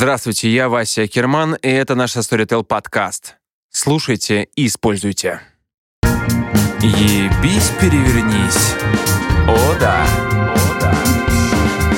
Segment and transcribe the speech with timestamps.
[0.00, 3.36] Здравствуйте, я Вася Керман, и это наш Storytel подкаст.
[3.68, 5.42] Слушайте и используйте.
[6.80, 8.76] Ебись, перевернись.
[9.46, 10.06] О да.
[10.54, 10.94] О да.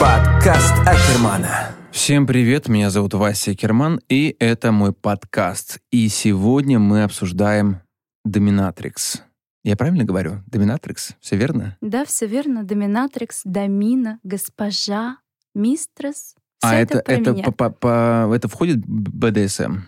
[0.00, 1.76] Подкаст Акермана.
[1.92, 5.78] Всем привет, меня зовут Вася Керман, и это мой подкаст.
[5.92, 7.82] И сегодня мы обсуждаем
[8.24, 9.22] Доминатрикс.
[9.62, 10.42] Я правильно говорю?
[10.48, 11.12] Доминатрикс?
[11.20, 11.76] Все верно?
[11.80, 12.64] Да, все верно.
[12.64, 15.18] Доминатрикс, домина, госпожа,
[15.54, 16.34] мистрес.
[16.62, 19.80] А это, это, это, по, по- по- это входит в БДСМ?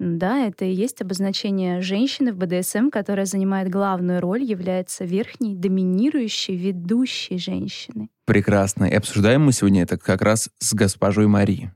[0.00, 6.56] Да, это и есть обозначение женщины в БДСМ, которая занимает главную роль, является верхней, доминирующей,
[6.56, 8.10] ведущей женщиной.
[8.26, 8.84] Прекрасно.
[8.86, 11.72] И обсуждаем мы сегодня это как раз с госпожой Мари.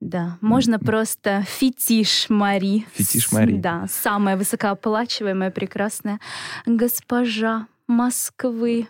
[0.00, 2.84] Да, можно просто фетиш Мари.
[2.94, 3.58] Фетиш Мари.
[3.58, 6.18] Да, самая высокооплачиваемая, прекрасная
[6.66, 8.88] госпожа Москвы.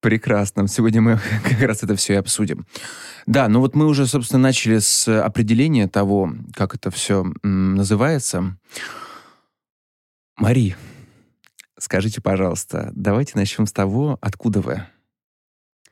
[0.00, 0.66] Прекрасно.
[0.66, 2.66] Сегодня мы как раз это все и обсудим.
[3.26, 8.56] Да, ну вот мы уже, собственно, начали с определения того, как это все называется.
[10.36, 10.74] Мари,
[11.78, 14.86] скажите, пожалуйста, давайте начнем с того, откуда вы?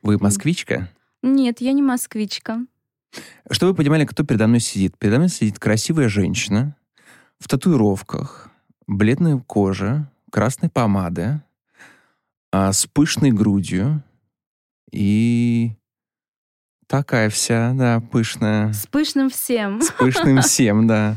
[0.01, 0.89] Вы москвичка?
[1.21, 2.65] Нет, я не москвичка.
[3.51, 4.97] Что вы понимали, кто передо мной сидит?
[4.97, 6.75] Передо мной сидит красивая женщина
[7.39, 8.49] в татуировках,
[8.87, 11.41] бледная кожа, красной помады,
[12.51, 14.03] а, с пышной грудью
[14.91, 15.71] и
[16.87, 19.81] такая вся, да, пышная, С пышным всем.
[19.81, 21.15] с пышным всем, да.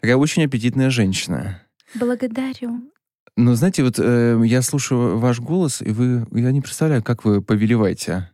[0.00, 1.62] Такая очень аппетитная женщина.
[1.94, 2.92] Благодарю.
[3.36, 7.42] Но знаете, вот э, я слушаю ваш голос, и вы, я не представляю, как вы
[7.42, 8.30] повелеваете.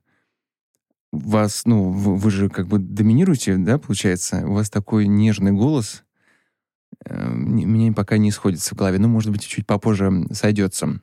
[1.13, 4.47] Вас, ну, вы, вы же как бы доминируете, да, получается?
[4.47, 6.05] У вас такой нежный голос.
[7.05, 8.99] Э, м- меня пока не сходится в голове.
[8.99, 11.01] Ну, может быть, чуть попозже сойдется.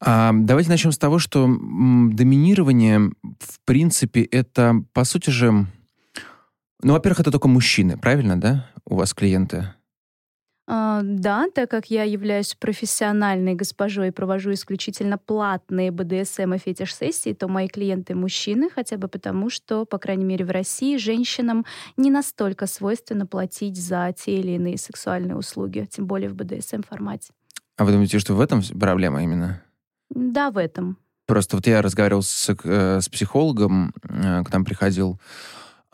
[0.00, 5.66] Давайте начнем с того, что доминирование, в принципе, это, по сути же...
[6.82, 9.74] Ну, во-первых, это только мужчины, правильно, да, у вас клиенты?
[10.66, 17.32] А, Да, так как я являюсь профессиональной госпожой и провожу исключительно платные БДСМ и фетиш-сессии,
[17.32, 21.66] то мои клиенты мужчины, хотя бы потому, что, по крайней мере, в России женщинам
[21.96, 27.32] не настолько свойственно платить за те или иные сексуальные услуги, тем более в БДСМ-формате.
[27.76, 29.62] А вы думаете, что в этом проблема именно?
[30.10, 30.96] Да, в этом.
[31.26, 35.20] Просто вот я разговаривал с, э, с психологом, э, к нам приходил,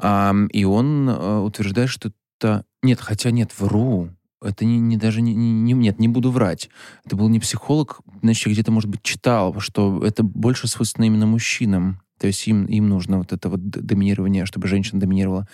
[0.03, 2.65] и он э, утверждает, что это...
[2.82, 4.10] Нет, хотя нет, вру.
[4.43, 6.69] Это не, не даже не, не- не- Нет, не буду врать.
[7.04, 11.27] Это был не психолог, значит, я где-то, может быть, читал, что это больше свойственно именно
[11.27, 12.00] мужчинам.
[12.19, 15.48] То есть им, им нужно вот это вот доминирование, чтобы женщина доминировала.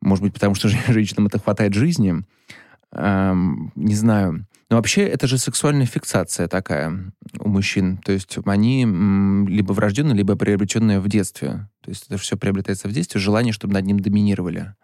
[0.00, 2.24] Может быть, потому что же- женщинам это хватает жизни.
[2.92, 4.46] Ам, не знаю.
[4.70, 7.98] Но вообще это же сексуальная фиксация такая у мужчин.
[7.98, 8.84] То есть они
[9.48, 11.68] либо врожденные, либо приобретенные в детстве.
[11.82, 14.74] То есть это все приобретается в детстве, желание, чтобы над ним доминировали.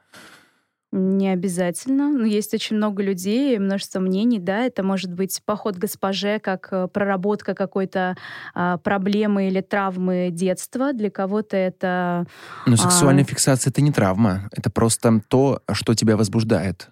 [0.93, 2.11] Не обязательно.
[2.11, 4.65] Но есть очень много людей, множество мнений, да.
[4.65, 8.17] Это может быть поход к госпоже как э, проработка какой-то
[8.55, 10.93] а, проблемы или травмы детства.
[10.93, 12.27] Для кого-то это
[12.67, 13.27] Но сексуальная А.
[13.27, 14.49] фиксация— это не травма.
[14.53, 16.89] Это просто то, что тебя возбуждает.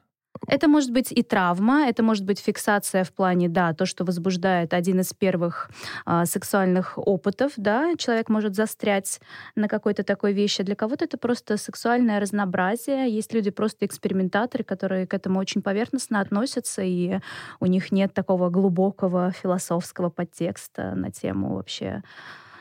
[0.49, 4.75] Это может быть и травма, это может быть фиксация в плане, да, то, что возбуждает
[4.75, 5.71] один из первых
[6.05, 9.21] а, сексуальных опытов, да, человек может застрять
[9.55, 10.63] на какой-то такой вещи.
[10.63, 13.09] Для кого-то это просто сексуальное разнообразие.
[13.09, 17.19] Есть люди просто экспериментаторы, которые к этому очень поверхностно относятся, и
[17.61, 22.03] у них нет такого глубокого философского подтекста на тему вообще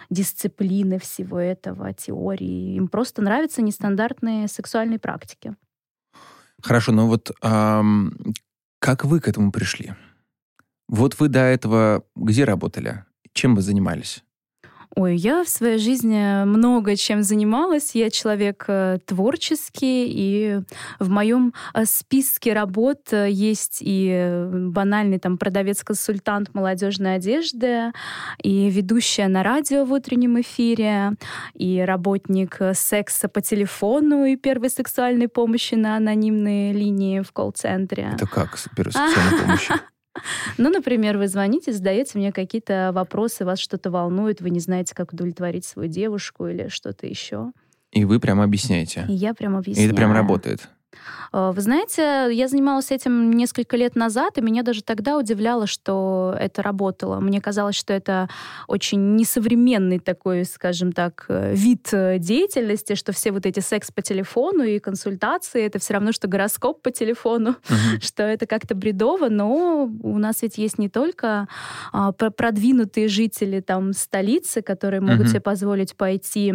[0.10, 2.76] дисциплины всего этого, теории.
[2.76, 5.56] Им просто нравятся нестандартные сексуальные практики.
[6.64, 8.14] Хорошо, но вот ам,
[8.80, 9.96] как вы к этому пришли?
[10.88, 13.04] Вот вы до этого где работали?
[13.34, 14.24] Чем вы занимались?
[14.96, 17.96] Ой, я в своей жизни много чем занималась.
[17.96, 20.60] Я человек э, творческий, и
[21.00, 27.92] в моем э, списке работ э, есть и банальный там продавец-консультант молодежной одежды,
[28.44, 31.14] и ведущая на радио в утреннем эфире,
[31.56, 38.12] и работник секса по телефону, и первой сексуальной помощи на анонимной линии в колл-центре.
[38.14, 39.70] Это как сексуальная помощь?
[40.58, 45.14] Ну, например, вы звоните, задаете мне какие-то вопросы, вас что-то волнует, вы не знаете, как
[45.14, 47.52] удовлетворить свою девушку или что-то еще.
[47.92, 49.06] И вы прямо объясняете.
[49.10, 49.90] И я прям И объясняю.
[49.90, 50.70] это прям работает.
[51.34, 56.36] Э, вы знаете, я занималась этим несколько лет назад, и меня даже тогда удивляло, что
[56.40, 57.20] это работало.
[57.20, 58.30] Мне казалось, что это
[58.68, 64.02] очень несовременный такой, скажем так, э, вид э, деятельности, что все вот эти секс по
[64.02, 68.02] телефону и консультации, это все равно, что гороскоп по телефону, uh-huh.
[68.02, 71.48] что это как-то бредово, но у нас ведь есть не только
[71.92, 75.30] а, продвинутые жители там столицы, которые могут uh-huh.
[75.30, 76.54] себе позволить пойти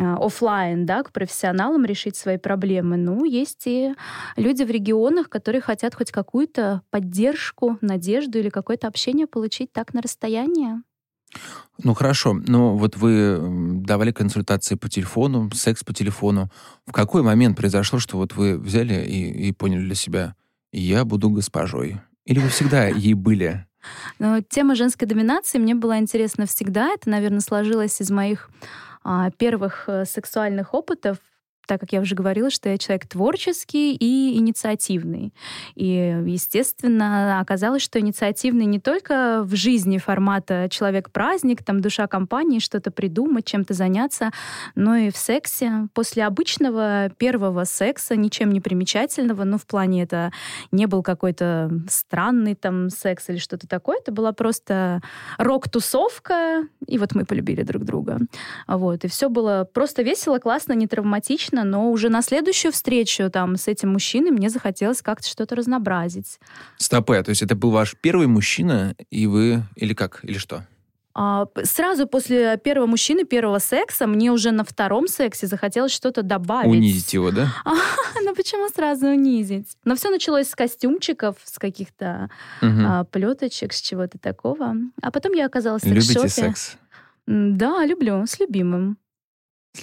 [0.00, 3.94] а, офлайн, да, к профессионалам решить свои проблемы, ну, есть и
[4.36, 10.02] люди в регионах, которые хотят хоть какую-то поддержку, надежду или какое-то общение получить так на
[10.02, 10.82] расстоянии.
[11.84, 13.38] Ну хорошо, ну вот вы
[13.84, 16.50] давали консультации по телефону, секс по телефону.
[16.86, 20.34] В какой момент произошло, что вот вы взяли и, и поняли для себя,
[20.72, 22.00] я буду госпожой?
[22.24, 23.66] Или вы всегда ей были?
[24.18, 26.88] Ну, тема женской доминации мне была интересна всегда.
[26.88, 28.50] Это, наверное, сложилось из моих
[29.04, 31.18] а, первых а, сексуальных опытов
[31.68, 35.34] так как я уже говорила, что я человек творческий и инициативный.
[35.74, 35.84] И,
[36.26, 43.44] естественно, оказалось, что инициативный не только в жизни формата человек-праздник, там душа компании, что-то придумать,
[43.44, 44.30] чем-то заняться,
[44.74, 45.88] но и в сексе.
[45.92, 50.32] После обычного первого секса, ничем не примечательного, ну, в плане это
[50.72, 55.02] не был какой-то странный там секс или что-то такое, это была просто
[55.36, 58.20] рок-тусовка, и вот мы полюбили друг друга.
[58.66, 63.30] Вот, и все было просто весело, классно, не травматично, конечно, но уже на следующую встречу
[63.30, 66.38] там с этим мужчиной мне захотелось как-то что-то разнообразить.
[66.78, 69.62] Стопе, то есть это был ваш первый мужчина, и вы...
[69.76, 70.20] Или как?
[70.22, 70.62] Или что?
[71.14, 76.70] А, сразу после первого мужчины, первого секса, мне уже на втором сексе захотелось что-то добавить.
[76.70, 77.48] Унизить его, да?
[77.64, 79.76] А, ну почему сразу унизить?
[79.84, 82.30] Но все началось с костюмчиков, с каких-то
[82.62, 82.82] угу.
[82.86, 84.74] а, плеточек, с чего-то такого.
[85.02, 86.14] А потом я оказалась в секс-шопе.
[86.14, 86.76] Любите секс?
[87.26, 88.96] Да, люблю, с любимым.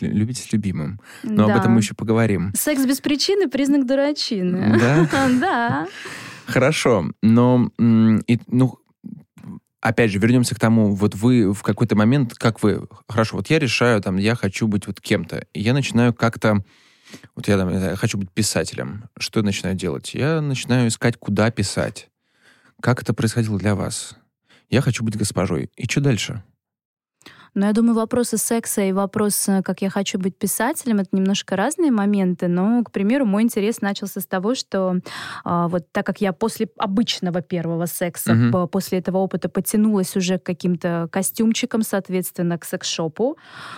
[0.02, 1.00] Любите с любимым.
[1.24, 1.54] Но да.
[1.54, 2.52] об этом мы еще поговорим.
[2.56, 4.78] Секс без причины— признак дурачины.
[4.80, 5.30] Да?
[5.40, 5.88] Да.
[6.46, 7.12] Хорошо.
[7.22, 8.78] Но, и, ну,
[9.82, 13.60] опять же, вернемся к тому, вот вы в какой-то момент, как вы, хорошо, вот я
[13.60, 16.64] решаю, там, я хочу быть вот кем-то, и я начинаю как-то,
[17.36, 19.06] вот я, там, я хочу быть писателем.
[19.18, 20.14] Что я начинаю делать?
[20.14, 22.10] Я начинаю искать, куда писать.
[22.82, 24.18] Как это происходило для вас?
[24.70, 25.70] Я хочу быть госпожой.
[25.76, 26.44] И что дальше?
[27.56, 31.56] Но я думаю, вопросы секса и вопрос, э, как я хочу быть писателем, это немножко
[31.56, 32.48] разные моменты.
[32.48, 35.00] Но, к примеру, мой интерес начался с того, что
[35.44, 38.68] а, вот так как я после обычного первого секса, угу.
[38.68, 43.38] после этого опыта потянулась уже к каким-то костюмчикам, соответственно, к секс-шопу,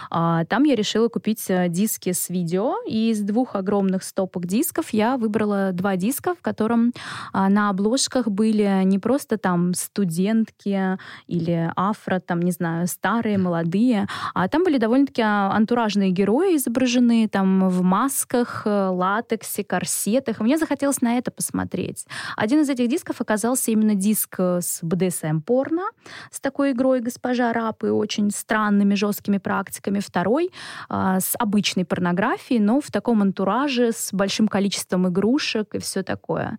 [0.09, 2.75] а, там я решила купить э, диски с видео.
[2.87, 6.93] И из двух огромных стопок дисков я выбрала два диска, в котором
[7.31, 10.97] а, на обложках были не просто там студентки
[11.27, 14.07] или афро, там, не знаю, старые, молодые, молодые.
[14.33, 20.39] А там были довольно-таки а, антуражные герои изображены, там в масках, э, латексе, корсетах.
[20.39, 22.05] Мне захотелось на это посмотреть.
[22.35, 25.83] Один из этих дисков оказался именно диск э, с БДСМ-порно,
[26.31, 29.99] с такой игрой госпожа Рап и очень странными жесткими практиками.
[29.99, 30.51] Второй
[30.89, 36.57] а, с обычной порнографией, но в таком антураже с большим количеством игрушек и все такое.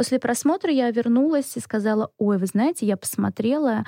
[0.00, 3.84] После просмотра я вернулась и сказала, ой, вы знаете, я посмотрела,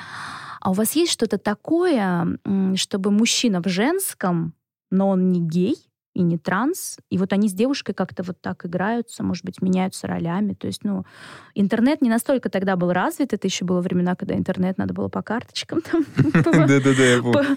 [0.61, 2.39] а у вас есть что-то такое,
[2.75, 4.53] чтобы мужчина в женском,
[4.91, 5.75] но он не гей,
[6.13, 6.99] и не транс.
[7.09, 10.53] И вот они с девушкой как-то вот так играются, может быть, меняются ролями.
[10.53, 11.07] То есть, ну,
[11.55, 13.33] интернет не настолько тогда был развит.
[13.33, 15.81] Это еще было времена, когда интернет надо было по карточкам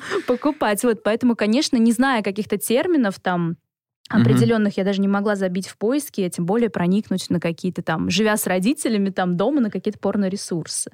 [0.27, 0.81] покупать.
[0.85, 3.57] Вот, поэтому, конечно, не зная каких-то терминов там,
[4.09, 4.79] определенных mm-hmm.
[4.79, 8.45] я даже не могла забить в поиске, тем более проникнуть на какие-то там, живя с
[8.45, 10.91] родителями там дома, на какие-то порно-ресурсы.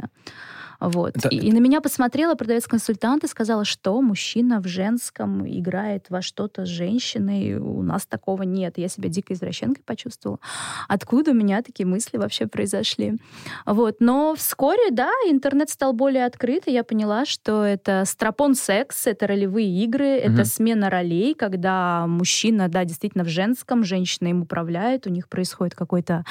[0.81, 1.15] Вот.
[1.15, 1.29] Это...
[1.29, 6.65] И, и на меня посмотрела продавец-консультант и сказала, что мужчина в женском играет во что-то
[6.65, 7.55] с женщиной.
[7.55, 8.79] У нас такого нет.
[8.79, 10.39] Я себя дико извращенкой почувствовала.
[10.87, 13.19] Откуда у меня такие мысли вообще произошли?
[13.67, 13.97] Вот.
[13.99, 19.27] Но вскоре, да, интернет стал более открыт, и я поняла, что это стропон секс, это
[19.27, 20.33] ролевые игры, угу.
[20.33, 25.75] это смена ролей, когда мужчина, да, действительно в женском, женщина им управляет, у них происходит
[25.75, 26.25] какой-то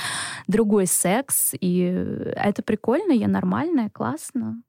[0.48, 1.84] другой секс, и
[2.34, 4.62] это прикольно, я нормальная, классно классно.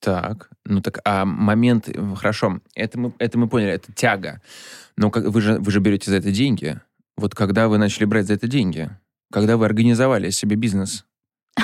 [0.00, 4.40] Так, ну так, а момент, э, хорошо, это мы, это мы поняли, это тяга.
[4.96, 6.80] Но как, вы, же, вы же берете за это деньги.
[7.16, 8.90] Вот когда вы начали брать за это деньги?
[9.32, 11.04] Когда вы организовали себе бизнес?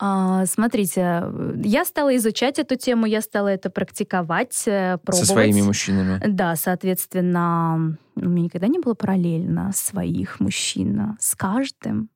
[0.00, 1.24] А, смотрите,
[1.64, 5.16] я стала изучать эту тему, я стала это практиковать, пробовать.
[5.16, 6.22] Со своими мужчинами?
[6.24, 12.10] Да, соответственно, у меня никогда не было параллельно своих мужчин с каждым.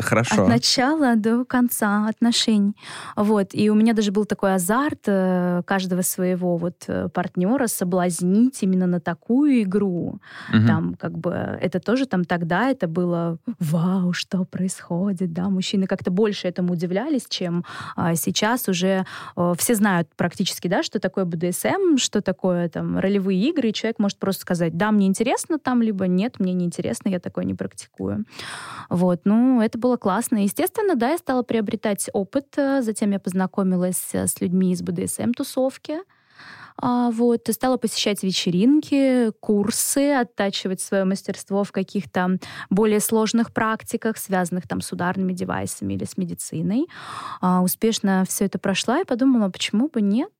[0.00, 0.42] Хорошо.
[0.42, 2.76] От начала до конца отношений.
[3.16, 3.48] Вот.
[3.52, 8.86] И у меня даже был такой азарт э, каждого своего вот э, партнера соблазнить именно
[8.86, 10.20] на такую игру.
[10.52, 10.66] Угу.
[10.66, 16.10] Там как бы это тоже там тогда это было вау, что происходит, да, мужчины как-то
[16.10, 17.64] больше этому удивлялись, чем
[17.96, 19.04] а, сейчас уже
[19.36, 23.98] а, все знают практически, да, что такое БДСМ, что такое там ролевые игры, и человек
[23.98, 27.54] может просто сказать, да, мне интересно там, либо нет, мне не интересно, я такое не
[27.54, 28.24] практикую.
[28.88, 30.42] Вот, ну, это это было классно.
[30.42, 32.46] Естественно, да, я стала приобретать опыт.
[32.56, 35.98] Затем я познакомилась э, с людьми из БДСМ-тусовки.
[36.78, 44.66] А, вот, стала посещать вечеринки, курсы, оттачивать свое мастерство в каких-то более сложных практиках, связанных
[44.68, 46.86] там с ударными девайсами или с медициной.
[47.40, 50.32] А, успешно все это прошла и подумала, почему бы нет?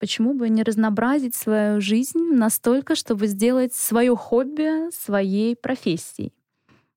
[0.00, 6.32] Почему бы не разнообразить свою жизнь настолько, чтобы сделать свое хобби своей профессией?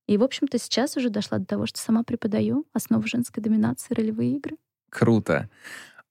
[0.08, 4.38] И, в общем-то, сейчас уже дошла до того, что сама преподаю основу женской доминации, ролевые
[4.38, 4.58] игры.
[4.90, 5.50] Круто.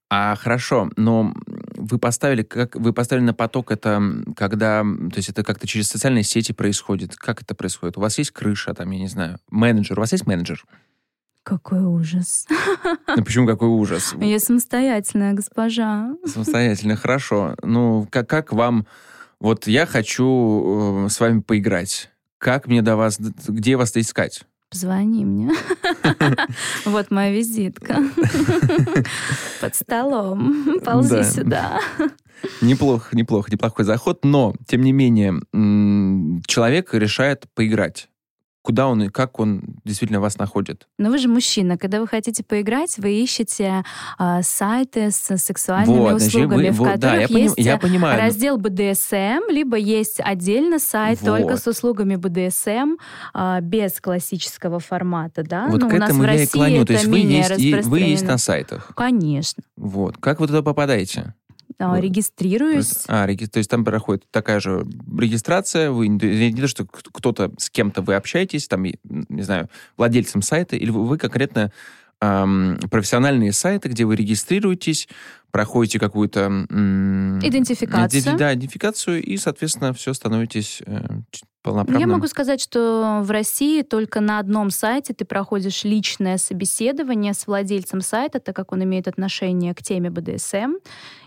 [0.09, 1.33] А хорошо, но
[1.75, 4.01] вы поставили, как вы поставили на поток это,
[4.35, 7.15] когда, то есть это как-то через социальные сети происходит.
[7.15, 7.97] Как это происходит?
[7.97, 9.97] У вас есть крыша, там, я не знаю, менеджер.
[9.97, 10.63] У вас есть менеджер?
[11.43, 12.47] Какой ужас.
[13.07, 14.13] Ну почему какой ужас?
[14.19, 16.15] Я самостоятельная госпожа.
[16.25, 17.55] Самостоятельная, хорошо.
[17.61, 18.87] Ну, как, как вам...
[19.39, 22.12] Вот я хочу э, с вами поиграть.
[22.43, 24.43] Как мне до вас, где вас искать?
[24.69, 25.51] Позвони мне.
[26.85, 28.03] Вот моя визитка.
[29.61, 30.81] Под столом.
[30.83, 31.79] Ползи сюда.
[32.59, 35.35] Неплохо, неплохо, неплохой заход, но, тем не менее,
[36.45, 38.09] человек решает поиграть
[38.63, 40.87] куда он и как он действительно вас находит.
[40.97, 41.77] Но вы же мужчина.
[41.77, 43.83] Когда вы хотите поиграть, вы ищете
[44.17, 48.19] э, сайты с сексуальными вот, услугами, вы, в которых да, я есть поним, я понимаю.
[48.19, 51.37] раздел BDSM, либо есть отдельно сайт вот.
[51.37, 52.95] только с услугами BDSM
[53.33, 55.43] э, без классического формата.
[55.43, 55.67] Да?
[55.67, 56.85] Вот ну, к этому я и клоню.
[56.85, 58.93] То есть вы есть, вы есть на сайтах?
[58.95, 59.61] Конечно.
[59.75, 60.17] Вот.
[60.17, 61.33] Как вы туда попадаете?
[61.77, 63.03] А, регистрируюсь.
[63.07, 63.45] А, реги...
[63.45, 64.85] то есть там проходит такая же
[65.17, 70.75] регистрация, вы не то, что кто-то с кем-то вы общаетесь, там, не знаю, владельцем сайта,
[70.75, 71.71] или вы конкретно
[72.21, 75.07] эм, профессиональные сайты, где вы регистрируетесь,
[75.53, 76.41] проходите какую-то...
[76.41, 78.37] Эм, идентификацию.
[78.37, 81.05] Да, идентификацию, и, соответственно, все становитесь э,
[81.61, 81.99] полноправным.
[81.99, 87.45] Я могу сказать, что в России только на одном сайте ты проходишь личное собеседование с
[87.45, 90.73] владельцем сайта, так как он имеет отношение к теме БДСМ,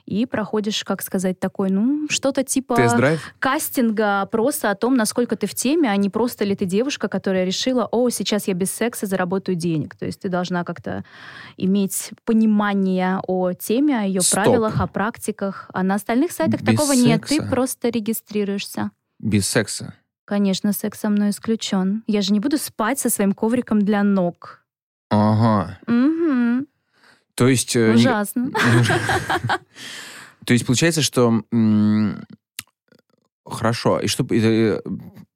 [0.06, 2.76] и проходишь, как сказать, такой, ну, что-то типа
[3.40, 7.44] кастинга, опроса о том, насколько ты в теме, а не просто ли ты девушка, которая
[7.44, 9.96] решила, о, сейчас я без секса заработаю денег.
[9.96, 11.04] То есть ты должна как-то
[11.56, 14.44] иметь понимание о теме, о ее Стоп.
[14.44, 15.70] правилах, о практиках.
[15.72, 17.06] А на остальных сайтах без такого секса.
[17.06, 18.90] нет, ты просто регистрируешься.
[19.18, 19.94] Без секса?
[20.24, 22.02] Конечно, секс со мной исключен.
[22.06, 24.62] Я же не буду спать со своим ковриком для ног.
[25.10, 25.78] Ага.
[25.86, 26.66] Угу.
[27.34, 27.76] То есть...
[27.76, 28.50] Э, Ужасно.
[30.44, 31.42] То есть получается, что...
[33.44, 34.00] Хорошо.
[34.00, 34.26] И что...
[34.30, 34.80] Э,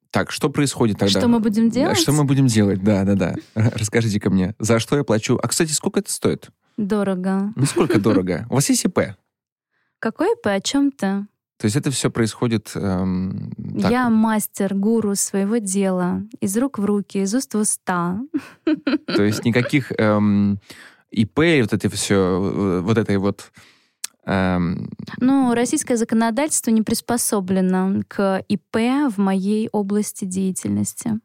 [0.09, 1.19] так, что происходит тогда?
[1.19, 1.97] Что мы будем делать?
[1.97, 3.35] Что мы будем делать, да, да, да.
[3.55, 4.55] Расскажите ко мне.
[4.59, 5.39] За что я плачу?
[5.41, 6.49] А, кстати, сколько это стоит?
[6.81, 7.53] Дорого.
[7.55, 8.47] Ну, сколько дорого?
[8.49, 9.15] У вас есть ИП?
[9.99, 10.47] Какой ИП?
[10.47, 11.27] О чем ты?
[11.57, 12.71] То есть это все происходит...
[12.73, 13.91] Эм, так.
[13.91, 16.23] Я мастер, гуру своего дела.
[16.39, 18.19] Из рук в руки, из уст в уста.
[19.05, 20.59] То есть никаких эм,
[21.11, 23.51] ИП, вот это все, вот этой вот...
[24.25, 24.89] Эм...
[25.17, 31.19] Ну, российское законодательство не приспособлено к ИП в моей области деятельности.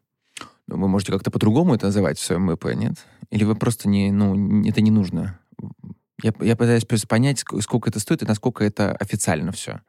[0.67, 2.97] Ну, вы можете как-то по-другому это называть в своем ИП, нет?
[3.31, 5.39] Или вы просто не, ну, это не нужно?
[6.23, 9.81] Я, я пытаюсь понять, сколько это стоит и насколько это официально все.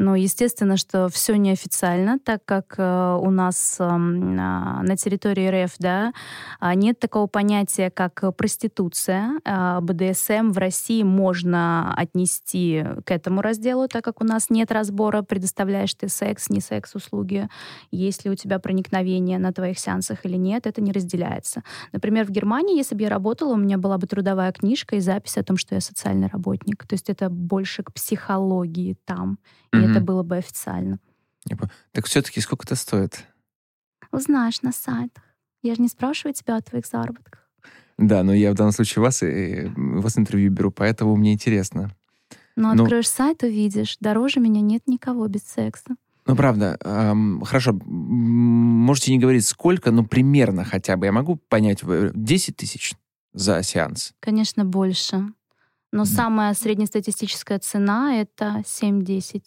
[0.00, 6.14] Но естественно, что все неофициально, так как э, у нас э, на территории РФ да,
[6.58, 9.32] а, нет такого понятия, как проституция.
[9.44, 15.20] Э, БДСМ в России можно отнести к этому разделу, так как у нас нет разбора,
[15.20, 17.50] предоставляешь ты секс, не секс-услуги,
[17.90, 21.62] есть ли у тебя проникновение на твоих сеансах или нет, это не разделяется.
[21.92, 25.36] Например, в Германии, если бы я работала, у меня была бы трудовая книжка и запись
[25.36, 26.86] о том, что я социальный работник.
[26.86, 29.36] То есть это больше к психологии там
[29.74, 29.96] и mm-hmm.
[29.96, 30.98] это было бы официально.
[31.92, 33.24] Так все-таки сколько это стоит?
[34.12, 35.24] Узнаешь на сайтах.
[35.62, 37.48] Я же не спрашиваю тебя о твоих заработках.
[37.98, 41.94] Да, но я в данном случае вас, и, вас интервью беру, поэтому мне интересно.
[42.56, 43.96] Но ну, откроешь сайт, увидишь.
[44.00, 45.96] Дороже меня нет никого без секса.
[46.26, 46.78] Ну, правда.
[46.82, 47.72] Эм, хорошо.
[47.84, 51.06] Можете не говорить сколько, но примерно хотя бы.
[51.06, 52.94] Я могу понять, 10 тысяч
[53.32, 54.12] за сеанс?
[54.20, 55.32] Конечно, больше.
[55.92, 59.42] Но самая среднестатистическая цена— это 7-10.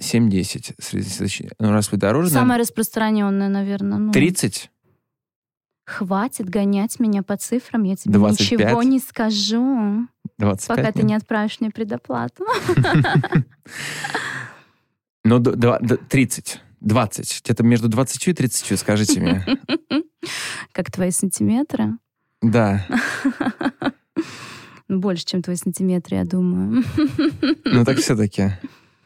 [0.00, 1.52] 7-10.
[1.58, 2.28] Ну, раз вы дороже...
[2.28, 2.58] Самая наверное...
[2.62, 3.98] распространенная, наверное.
[3.98, 4.12] Ну...
[4.12, 4.70] 30?
[5.86, 8.58] Хватит гонять меня по цифрам, я тебе 25?
[8.58, 10.76] ничего не скажу, 25?
[10.76, 11.08] пока ты нет?
[11.08, 12.44] не отправишь мне предоплату.
[15.28, 16.60] Ну, д- два- д- 30.
[16.82, 17.42] 20.
[17.44, 19.44] Где-то между 20 и 30, скажите мне.
[20.72, 21.98] Как твои сантиметры?
[22.42, 22.86] Да.
[24.88, 26.84] Ну, больше, чем твои сантиметры, я думаю.
[27.64, 28.52] Ну, так все-таки.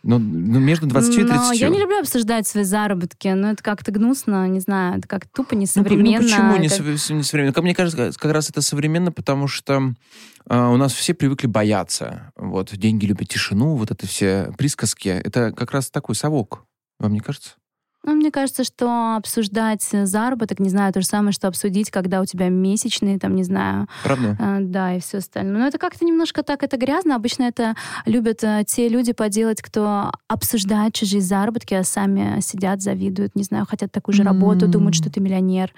[0.02, 1.30] Ну, ну, между 20 и 30.
[1.30, 5.26] Но я не люблю обсуждать свои заработки, но это как-то гнусно, не знаю, это как
[5.26, 6.19] тупо Ну, несовременно.
[6.21, 7.52] Ну, почему не, это- не современно?
[7.52, 9.95] Как мне кажется, как раз это современно, потому что
[10.49, 12.33] э, у нас все привыкли бояться.
[12.37, 15.09] Вот, деньги любят тишину, вот это все присказки.
[15.09, 16.64] Это как раз такой совок.
[16.99, 17.52] Вам не кажется?
[18.02, 22.25] Ну, мне кажется, что обсуждать заработок, не знаю, то же самое, что обсудить, когда у
[22.25, 24.37] тебя месячные, там, не знаю, Правда?
[24.40, 25.59] э, да, и все остальное.
[25.61, 27.14] Но это как-то немножко так, это грязно.
[27.14, 27.75] Обычно это
[28.07, 33.66] любят э, те люди поделать, кто обсуждает чужие заработки, а сами сидят, завидуют, не знаю,
[33.69, 34.71] хотят такую же работу, М.
[34.71, 35.71] думают, что ты миллионер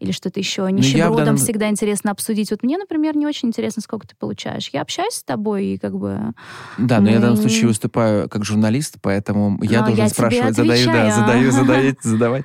[0.00, 0.62] или что-то еще.
[0.62, 2.50] я в Нищебродам данном- всегда интересно обсудить.
[2.50, 4.68] Вот мне, например, не очень интересно, сколько ты получаешь.
[4.74, 6.34] Я общаюсь с тобой, и как бы...
[6.76, 10.10] Да, но я в данном Мы- случае выступаю как журналист, поэтому я Но должен я
[10.10, 11.12] спрашивать, задаю, да, отвечаю.
[11.12, 12.44] задаю, задаю, задавать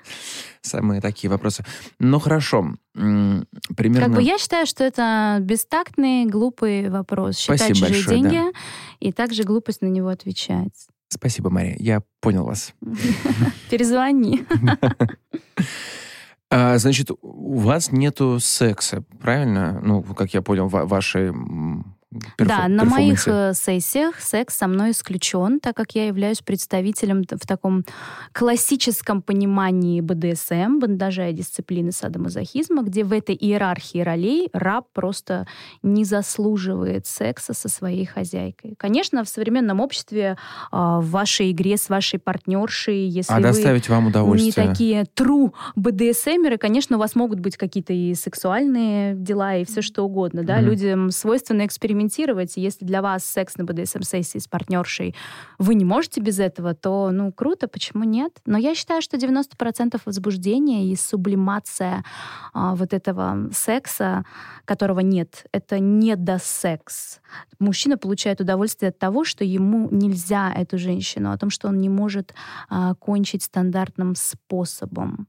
[0.62, 1.63] самые такие вопросы.
[2.00, 2.75] Ну, хорошо.
[2.94, 4.01] Примерно...
[4.01, 7.38] Как бы я считаю, что это бестактный, глупый вопрос.
[7.38, 8.29] Считать Спасибо чужие большое, да.
[8.29, 8.58] деньги
[9.00, 10.88] и также глупость на него отвечать.
[11.08, 11.75] Спасибо, Мария.
[11.79, 12.74] Я понял вас.
[13.70, 14.46] Перезвони.
[16.51, 19.82] А, значит, у вас нету секса, правильно?
[19.84, 20.86] Ну, как я понял, ва-
[22.38, 27.24] перфо- Да, на моих э, сессиях секс со мной исключен, так как я являюсь представителем
[27.30, 27.84] в таком
[28.34, 35.48] классическом понимании БДСМ, бандажа и дисциплины садомазохизма, где в этой иерархии ролей раб просто
[35.84, 38.76] не заслуживает секса со своей хозяйкой.
[38.78, 40.38] Конечно, в современном обществе
[40.72, 44.68] а, в вашей игре с вашей партнершей, если А вы доставить вам не удовольствие?
[44.68, 50.04] такие true БДСМеры, конечно, у вас могут быть какие-то и сексуальные дела, и все что
[50.04, 50.66] угодно, да, Мгм.
[50.66, 52.05] людям свойственно экспериментировать,
[52.58, 55.16] и если для вас секс на БДСМ-сессии с партнершей
[55.58, 58.40] вы не можете без этого, то, ну, круто, почему нет?
[58.46, 62.04] Но я считаю, что 90% возбуждения и сублимация
[62.54, 64.26] а, вот этого секса,
[64.66, 67.20] которого нет, это не до секс.
[67.60, 71.90] Мужчина получает удовольствие от того, что ему нельзя эту женщину, о том, что он не
[71.90, 72.34] может
[72.70, 75.28] а, кончить стандартным способом.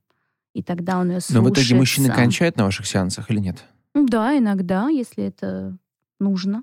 [0.54, 1.34] И тогда он ее слушается.
[1.34, 3.64] Но в итоге мужчины кончают на ваших сеансах или нет?
[3.94, 5.76] Да, иногда, если это
[6.20, 6.62] нужно.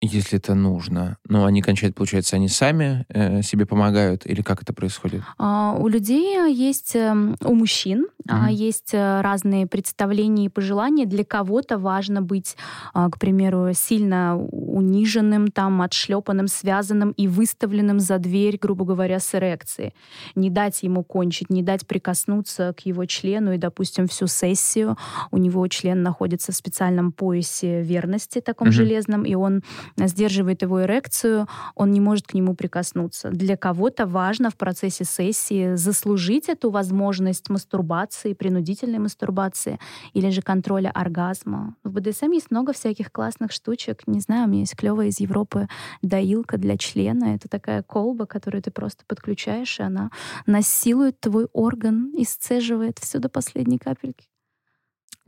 [0.00, 1.16] Если это нужно.
[1.28, 4.26] Но они кончают, получается, они сами э, себе помогают?
[4.26, 5.22] Или как это происходит?
[5.38, 8.46] А, У людей есть, эм, у мужчин Мгм.
[8.48, 11.04] есть э, разные представления и пожелания.
[11.06, 12.56] Для кого-то важно быть,
[12.94, 19.34] а, к примеру, сильно униженным, там, отшлепанным, связанным и выставленным за дверь, грубо говоря, с
[19.34, 19.94] эрекцией.
[20.36, 24.96] Не дать ему кончить, не дать прикоснуться к его члену и, допустим, всю сессию
[25.32, 28.72] у него член находится в специальном поясе верности, таком Мгм.
[28.76, 29.62] железном, и он
[29.96, 33.30] сдерживает его эрекцию, он не может к нему прикоснуться.
[33.30, 39.78] Для кого-то важно в процессе сессии заслужить эту возможность мастурбации, принудительной мастурбации
[40.12, 41.76] или же контроля оргазма.
[41.84, 44.06] В БДСМ есть много всяких классных штучек.
[44.06, 45.68] Не знаю, у меня есть клевая из Европы
[46.02, 47.34] доилка для члена.
[47.34, 50.10] Это такая колба, которую ты просто подключаешь, и она
[50.46, 54.26] насилует твой орган и сцеживает все до последней капельки.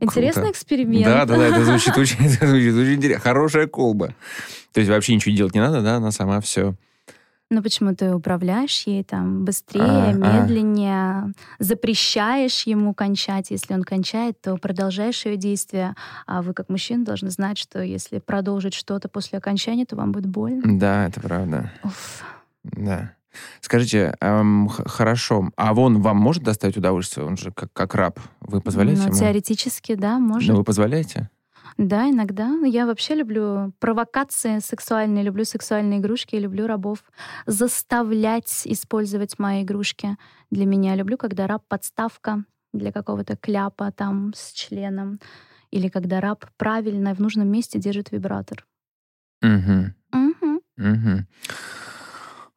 [0.01, 0.51] Интересный Круто.
[0.51, 1.05] эксперимент.
[1.05, 3.23] Да, да, да, это звучит очень, это звучит очень интересно.
[3.23, 4.13] Хорошая колба.
[4.73, 6.75] То есть вообще ничего делать не надо, да, она сама все.
[7.53, 10.13] Ну почему ты управляешь ей там быстрее, А, а.
[10.13, 13.51] медленнее, запрещаешь ему кончать.
[13.51, 15.95] Если он кончает, то продолжаешь ее действия.
[16.25, 20.27] А вы как мужчина должны знать, что если продолжить что-то после окончания, то вам будет
[20.27, 20.61] больно.
[20.79, 21.71] Да, это правда.
[21.83, 22.23] Уф.
[22.63, 23.11] Да.
[23.61, 27.25] Скажите, х- хорошо, а вон вам может доставить удовольствие?
[27.25, 28.19] Он же как, как раб.
[28.41, 29.17] Вы позволяете Ну, ему?
[29.17, 30.49] теоретически, да, может.
[30.49, 31.29] Ну, вы позволяете?
[31.77, 32.47] Да, иногда.
[32.49, 36.99] Но Я вообще люблю провокации сексуальные, люблю сексуальные игрушки, люблю рабов
[37.45, 40.17] заставлять использовать мои игрушки
[40.51, 40.95] для меня.
[40.95, 45.19] Люблю, когда раб подставка для какого-то кляпа там с членом.
[45.71, 48.65] Или когда раб правильно в нужном месте держит вибратор.
[49.41, 49.93] Угу.
[50.11, 50.59] Мгм.
[50.77, 51.25] Угу.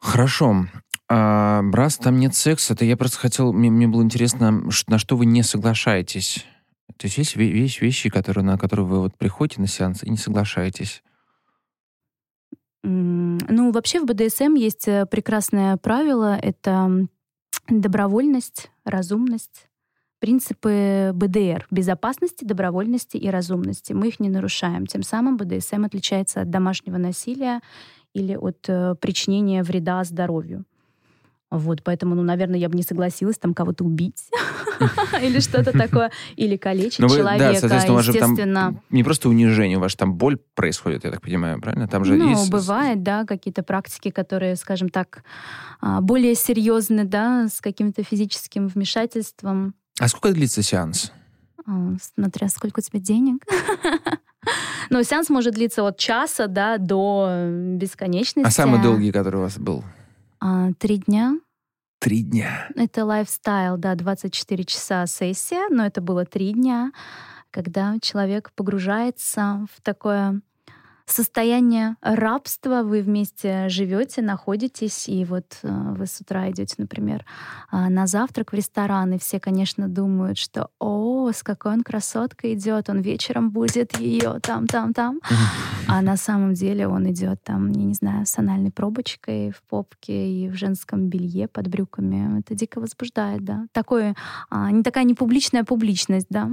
[0.05, 0.67] Хорошо.
[1.09, 5.17] А, раз там нет секса, то я просто хотел, мне, мне было интересно, на что
[5.17, 6.45] вы не соглашаетесь.
[6.99, 10.11] То есть есть ве- вещи, вещи, которые, на которые вы вот приходите на сеанс и
[10.11, 11.03] не соглашаетесь.
[12.83, 16.37] Ну, вообще в БДСМ есть э, прекрасное правило.
[16.37, 17.09] Это
[17.69, 19.69] добровольность, разумность.
[20.21, 23.95] Принципы БДР— безопасности, добровольности и разумности.
[23.95, 24.87] Мы их не нарушаем.
[24.87, 27.63] Тем самым БДСМ отличается от домашнего насилия
[28.15, 30.65] или от э, причинения вреда здоровью.
[31.51, 34.29] Вот, поэтому, ну, наверное, я бы не согласилась там кого-то убить
[35.23, 37.53] или что-то такое, или калечить Ну, человека.
[37.53, 41.05] Да, соответственно, у вас же там не просто унижение, у вас же там боль происходит,
[41.05, 41.87] я так понимаю, правильно?
[41.87, 45.23] Там же ну, бывает, да, какие-то практики, которые, скажем так,
[45.81, 51.13] а, более серьезны, да, с каким-то физическим вмешательством, А сколько длится сеанс?
[51.67, 53.45] а, смотря сколько у тебя денег.
[54.91, 58.47] Но сеанс может длиться от часа, да, до э, бесконечности.
[58.47, 59.85] А самый долгий, который у вас был?
[60.41, 61.39] А, Три дня.
[62.01, 62.69] Три дня.
[62.77, 66.93] Это лайфстайл, да, 24 часа сессия, но это было три дня,
[67.51, 70.43] когда человек погружается в такое
[71.07, 77.25] состояние рабства, вы вместе живете, находитесь, и вот э, вы с утра идете, например,
[77.71, 82.55] а, на завтрак в ресторан, и все, конечно, думают, что «О, с какой он красоткой
[82.55, 85.21] идет, он вечером будет ее там, там, там».
[85.87, 90.31] А на самом деле он идет там, я не знаю, с анальной пробочкой в попке
[90.31, 92.41] и в женском белье под брюками.
[92.41, 93.67] Это дико возбуждает, да.
[93.73, 94.17] Такое,
[94.49, 96.51] а, не такая непубличная публичность, да.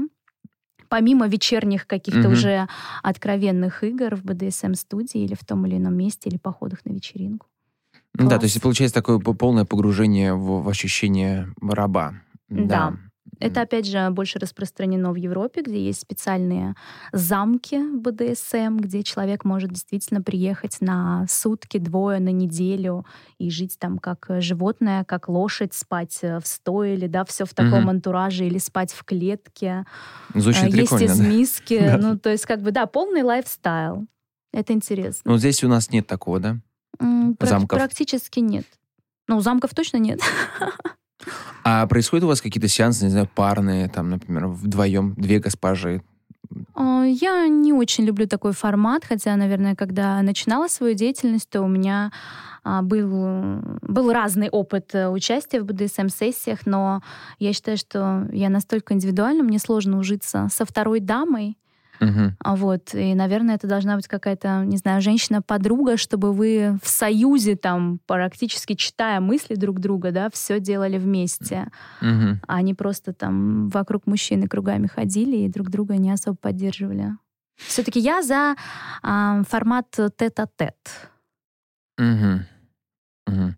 [0.92, 2.34] Помимо вечерних каких-то Мгм.
[2.34, 2.68] уже
[3.02, 7.48] откровенных игр в БДСМ-студии или в том или ином месте, или походах на вечеринку.
[8.14, 8.40] Ну Да, Класс.
[8.42, 12.16] то есть получается такое полное погружение в, в ощущение раба.
[12.50, 12.94] Да.
[13.42, 16.76] Это, опять же, больше распространено в Европе, где есть специальные
[17.12, 23.06] замки БДСМ, где человек может действительно приехать на сутки, двое, на неделю
[23.38, 27.82] и жить там как животное, как лошадь, спать э, в стойле, да, все в таком
[27.82, 27.90] Мгм.
[27.90, 29.86] антураже, или спать в клетке,
[30.34, 31.28] Звучит э, есть из да.
[31.28, 31.80] миски.
[31.92, 31.98] Да.
[31.98, 34.06] Ну, то есть, как бы, да, полный лайфстайл.
[34.54, 35.32] Это интересно.
[35.32, 36.58] Ну, здесь у нас нет такого, да?
[37.00, 37.80] М, замков.
[37.80, 38.66] Практически нет.
[39.28, 40.20] Ну, замков точно нет.
[41.64, 46.02] А происходят у вас какие-то сеансы, не знаю, парные, там, например, вдвоем, две госпожи?
[46.74, 51.68] А, Я не очень люблю такой формат, хотя, наверное, когда начинала свою деятельность, то у
[51.68, 52.12] меня
[52.64, 57.02] а, был, был разный опыт э, участия в БДСМ-сессиях, но
[57.40, 61.58] я считаю, что я настолько индивидуальна, мне сложно ужиться со второй дамой,
[62.40, 67.56] А вот, и, наверное, это должна быть какая-то, не знаю, женщина-подруга, чтобы вы в союзе
[67.56, 71.68] там, практически читая мысли друг друга, да, все делали вместе
[72.02, 72.42] Мгм.
[72.48, 77.12] а они просто там вокруг мужчины кругами ходили и друг друга не особо поддерживали.
[77.58, 78.56] Все-таки я за
[79.04, 80.76] а, формат тет-а-тет.
[81.98, 82.46] Мгм.
[83.28, 83.56] Мгм.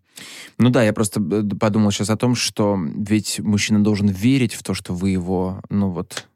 [0.58, 4.62] Ну да, я просто э, подумал сейчас о том, что ведь мужчина должен верить в
[4.62, 6.28] то, что вы его, ну вот,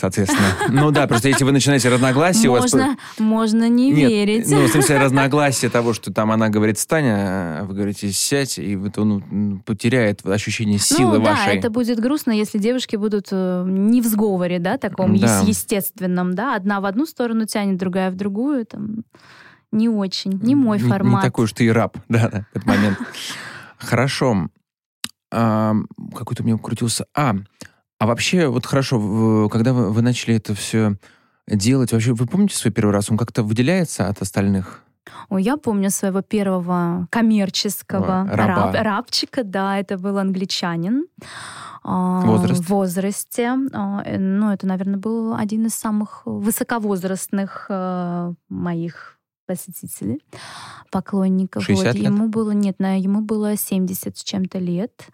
[0.00, 0.48] соответственно.
[0.68, 2.72] Ну да, просто если вы начинаете разногласия, у вас...
[2.72, 4.50] Можно, можно не Нет, верить.
[4.50, 8.76] Ну, в смысле, разногласие того, что там она говорит «стань», а вы говорите «сядь», и
[8.76, 11.56] вот он ну, потеряет ощущение силы ну да, вашей.
[11.58, 15.40] это будет грустно, если девушки будут э, не в сговоре, да, таком Да.
[15.40, 19.04] ес- естественном, да, одна в одну сторону тянет, другая в другую, там,
[19.72, 21.22] не очень, не мой Не- формат.
[21.22, 22.98] Не такой ты и раб, да, да, этот момент.
[23.78, 24.48] Хорошо.
[25.32, 25.74] А,
[26.14, 27.06] Какой-то у меня крутился...
[27.14, 27.34] А,
[28.00, 30.96] а вообще, вот хорошо, когда вы, вы начали это все
[31.46, 33.10] делать, вообще, вы помните свой первый раз?
[33.10, 34.82] Он как-то выделяется от остальных?
[35.28, 38.72] Ой, я помню своего первого коммерческого раба.
[38.72, 41.06] раб- рабчика, да, это был англичанин.
[41.82, 42.62] А, Возраст?
[42.64, 43.54] В возрасте.
[43.72, 49.18] А, э, Ну, это, наверное, был один из самых высоковозрастных э, моих
[49.50, 50.22] посетителей,
[50.92, 51.64] поклонников.
[51.64, 51.94] 60 вот.
[51.96, 52.04] лет?
[52.04, 55.08] Ему было, нет, на- ему было 70 с чем-то лет.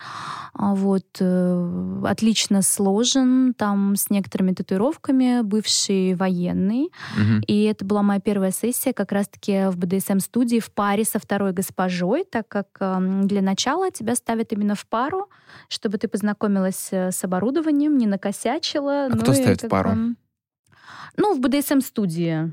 [0.52, 6.90] А Вот, э, отлично сложен, там с некоторыми татуировками, бывший военный.
[7.16, 7.40] Мгм.
[7.46, 12.24] И это была моя первая сессия как раз-таки в БДСМ-студии в паре со второй госпожой,
[12.24, 15.30] так как эм, для начала тебя ставят именно в пару,
[15.68, 19.06] чтобы ты познакомилась э, с оборудованием, не накосячила.
[19.06, 19.90] А ну кто ставит в пару?
[19.90, 20.16] бы,
[21.16, 22.52] Ну, в БДСМ-студии.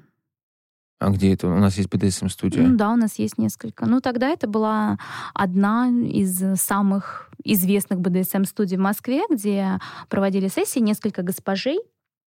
[1.00, 1.48] А где это?
[1.48, 2.62] У нас есть BDSM-студия.
[2.62, 3.86] Ну да, у нас есть несколько.
[3.86, 4.98] Ну, тогда это была
[5.34, 11.80] одна из самых известных БДСМ-студий в Москве, где проводили сессии несколько госпожей,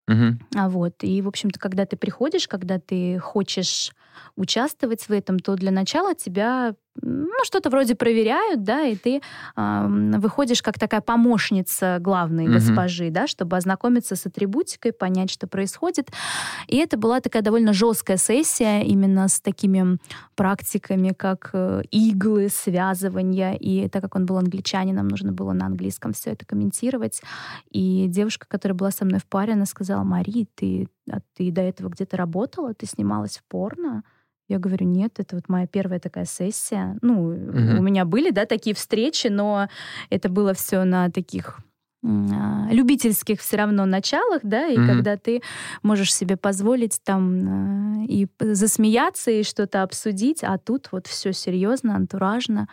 [0.07, 0.39] Мгм.
[0.55, 0.95] А Вот.
[1.03, 3.93] И, в общем-то, когда ты приходишь, когда ты хочешь
[4.35, 9.21] участвовать в этом, то для начала тебя ну, что-то вроде проверяют, да, и ты
[9.55, 12.53] ам, выходишь как такая помощница главной Мгм.
[12.53, 16.11] госпожи, да, чтобы ознакомиться с атрибутикой, понять, что происходит.
[16.67, 19.97] И это была такая довольно жесткая сессия именно с такими
[20.35, 23.53] практиками, как э, иглы, связывания.
[23.55, 27.21] И так как он был англичанином, нужно было на английском все это комментировать.
[27.71, 31.61] И девушка, которая была со мной в паре, она сказала, Мари, ты, а ты до
[31.61, 32.73] этого где-то работала?
[32.73, 34.03] Ты снималась в порно?
[34.49, 36.97] Я говорю, нет, это вот моя первая такая сессия.
[37.01, 37.79] Ну, Мгм.
[37.79, 39.67] у меня были, да, такие встречи, но
[40.09, 41.59] это было все на таких
[42.05, 44.87] а, любительских все равно началах, да, и Мгм.
[44.87, 45.41] когда ты
[45.83, 51.95] можешь себе позволить там э, и засмеяться, и что-то обсудить, а тут вот все серьезно,
[51.95, 52.67] антуражно.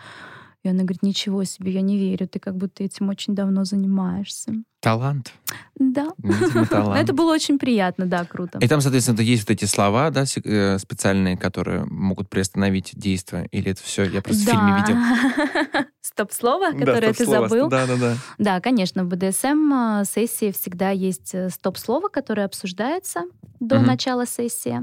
[0.65, 4.53] И она говорит, ничего себе, я не верю, ты как будто этим очень давно занимаешься.
[4.81, 5.33] Талант.
[5.79, 6.09] Да.
[6.19, 7.01] Видимо, талант.
[7.01, 8.59] Это было очень приятно, да, круто.
[8.59, 13.73] И там, соответственно, есть вот эти слова, да, э, специальные, которые могут приостановить действие, или
[13.73, 15.85] это все я просто в фильме видел?
[16.01, 17.49] Стоп-слово, которое ты стоп-слово.
[17.49, 17.69] забыл.
[17.69, 18.17] Да, да, да.
[18.39, 23.25] Да, конечно, в БДСМ сессии всегда есть э, стоп-слово, которое обсуждается
[23.59, 23.87] до Мгм.
[23.87, 24.81] начала сессии,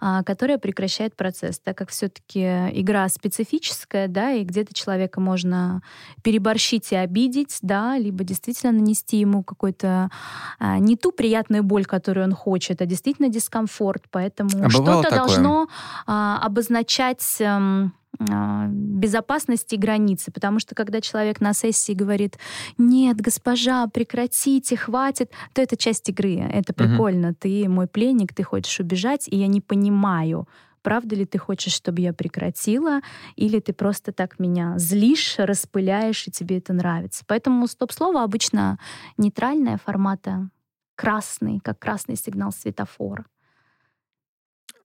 [0.00, 2.40] а, которое прекращает процесс, так как все-таки
[2.72, 5.82] игра специфическая, да, и где-то человека можно
[6.22, 10.10] переборщить и обидеть, да, либо действительно нанести ему какой-то
[10.58, 15.68] а, не ту приятную боль, которую он хочет, а действительно дискомфорт, поэтому А что-то должно
[16.06, 17.92] а, обозначать эм,
[18.30, 22.38] а, безопасности и границы, потому что когда человек на сессии говорит,
[22.76, 28.80] нет, госпожа, прекратите, хватит, то это часть игры, это прикольно, ты мой пленник, ты хочешь
[28.80, 30.48] убежать, и я не понимаю,
[30.82, 33.00] правда ли ты хочешь, чтобы я прекратила,
[33.36, 37.24] или ты просто так меня злишь, распыляешь, и тебе это нравится.
[37.26, 38.78] Поэтому стоп-слово обычно
[39.16, 40.50] нейтральное формата
[40.94, 43.24] красный, как красный сигнал светофора.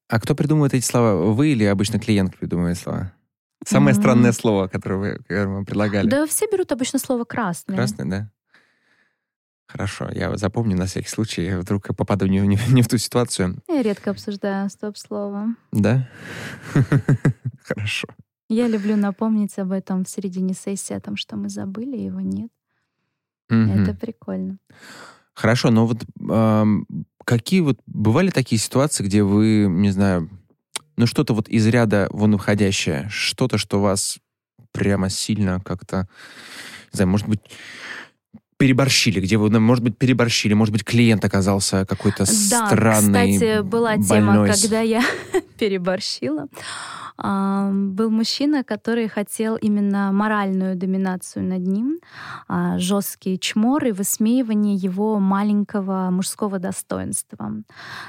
[0.07, 1.15] А кто придумывает эти слова?
[1.33, 3.13] Вы или обычно клиент придумывает слова?
[3.65, 4.01] Самое М.
[4.01, 6.09] странное слово, которое вы, которое мы предлагали.
[6.09, 7.75] Да все берут обычно слово красный.
[7.75, 8.31] Красное, да?
[9.67, 13.57] Хорошо, я запомню на всякий случай, я вдруг попаду не, не- не в ту ситуацию.
[13.67, 15.55] Я редко обсуждаю стоп-слово.
[15.71, 16.07] Да?
[17.63, 18.07] Хорошо.
[18.49, 22.49] Я люблю напомнить об этом в середине сессии, о том, что мы забыли, его нет.
[23.49, 24.57] Это прикольно.
[25.33, 26.03] Хорошо, но вот
[27.25, 30.29] какие вот бывали такие ситуации, где вы, не знаю,
[30.97, 34.19] ну что-то вот из ряда вон выходящее, что-то, что вас
[34.71, 36.07] прямо сильно как-то,
[36.91, 37.41] не знаю, может быть,
[38.63, 43.61] переборщили, где вы, ну, может быть, переборщили, может быть, клиент оказался какой-то Да, странный, кстати,
[43.61, 44.51] была тема, больной.
[44.51, 45.03] когда я
[45.59, 46.47] переборщила.
[47.17, 51.99] А, Был мужчина, который хотел именно моральную доминацию над ним,
[52.47, 57.51] а, жесткий чмор и высмеивание его маленького мужского достоинства.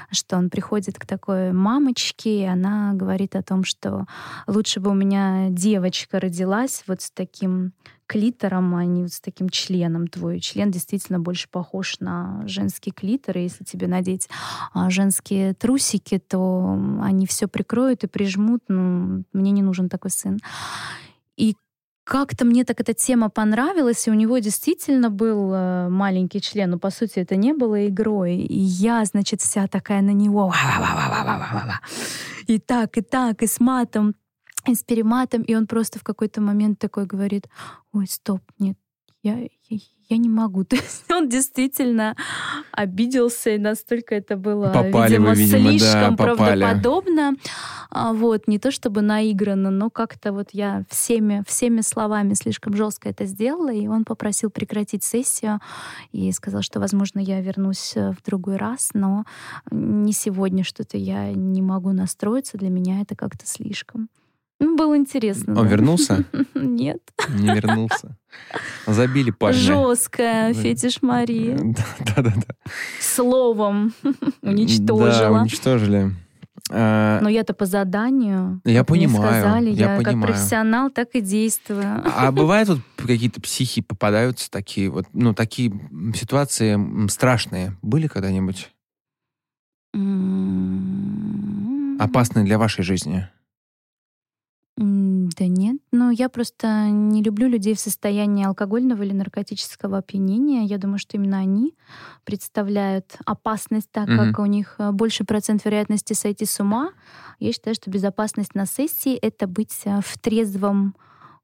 [0.09, 4.05] Что он приходит к такой мамочке, и она говорит о том, что
[4.47, 7.73] лучше бы у меня девочка родилась вот с таким
[8.07, 10.07] клитором, а не вот с таким членом.
[10.07, 14.29] Твой член действительно больше похож на женский клитор, и если тебе надеть
[14.73, 18.61] а, женские трусики, то они все прикроют и прижмут.
[18.67, 20.39] Ну, мне не нужен такой сын.
[21.37, 21.55] И
[22.05, 26.77] как-то мне так эта тема понравилась, и у него действительно был э, маленький член, но
[26.77, 28.35] по сути это не было игрой.
[28.35, 30.53] И я, значит, вся такая на него.
[32.47, 34.13] И так, и так, и с матом,
[34.73, 35.43] с перематом.
[35.43, 37.47] И он просто в какой-то момент такой говорит,
[37.93, 38.77] ой, стоп, нет,
[39.25, 40.63] я, я, я не могу.
[40.65, 42.15] То есть он действительно
[42.71, 46.61] обиделся, и настолько это было, Попали видимо, вы, видимо, да, слишком попали.
[46.61, 47.33] правдоподобно.
[47.89, 53.09] А, вот, не то чтобы наигранно, но как-то вот я всеми, всеми словами слишком жестко
[53.09, 55.59] это сделала, и он попросил прекратить сессию
[56.11, 59.25] и сказал, что, возможно, я вернусь э, в другой раз, но
[59.71, 64.09] не сегодня что-то я не могу настроиться, для меня это как-то слишком.
[64.59, 65.53] Ну, было интересно.
[65.59, 65.71] Он да.
[65.71, 66.23] вернулся?
[66.55, 66.99] Нет.
[67.29, 68.17] Не вернулся.
[68.87, 69.57] Забили парня.
[69.59, 70.59] Жесткая Да.
[70.61, 71.57] фетиш Мария.
[72.15, 72.55] Да-да-да.
[73.01, 75.41] Словом Да, уничтожила.
[75.41, 76.11] уничтожили.
[76.71, 78.61] А, Но я-то по заданию.
[78.65, 80.27] Я как мне понимаю, сказали, я я, как понимаю.
[80.33, 82.01] профессионал, так и действую.
[82.05, 85.71] А бывают вот какие-то психи попадаются такие вот, ну, такие
[86.15, 87.77] ситуации страшные.
[87.83, 88.71] Были когда-нибудь
[91.99, 93.27] опасные для вашей жизни?
[94.77, 100.63] М, Да нет, но я просто не люблю людей в состоянии алкогольного или наркотического опьянения.
[100.65, 101.75] Я думаю, что именно они
[102.25, 104.33] представляют опасность, так Мгм.
[104.33, 106.91] как у них э, больше процент вероятности сойти с ума.
[107.39, 110.95] Я считаю, что безопасность на сессии— это быть э, в трезвом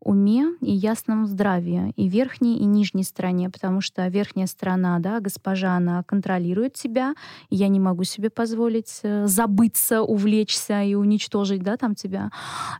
[0.01, 5.75] уме и ясном здравии и верхней, и нижней стороне, потому что верхняя сторона, да, госпожа,
[5.75, 7.13] она контролирует тебя,
[7.49, 12.31] и я не могу себе позволить э, забыться, увлечься и уничтожить, да, там тебя,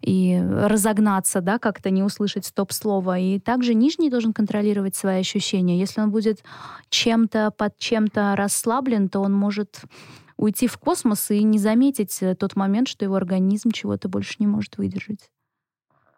[0.02, 3.20] и разогнаться, да, как-то не услышать стоп-слово.
[3.20, 5.80] И также нижний должен контролировать свои ощущения.
[5.80, 6.44] Если он будет
[6.90, 9.82] чем-то под чем-то расслаблен, то он может
[10.38, 14.48] уйти в космос и не заметить э, тот момент, что его организм чего-то больше не
[14.48, 15.30] может выдержать.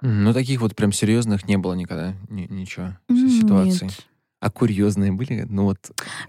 [0.06, 2.14] Ну, таких вот прям серьезных не было никогда.
[2.30, 2.98] Ни- ничего.
[3.10, 3.88] М, Ситуаций.
[3.88, 4.00] нет.
[4.42, 5.46] А курьезные были?
[5.50, 5.80] Ну вот,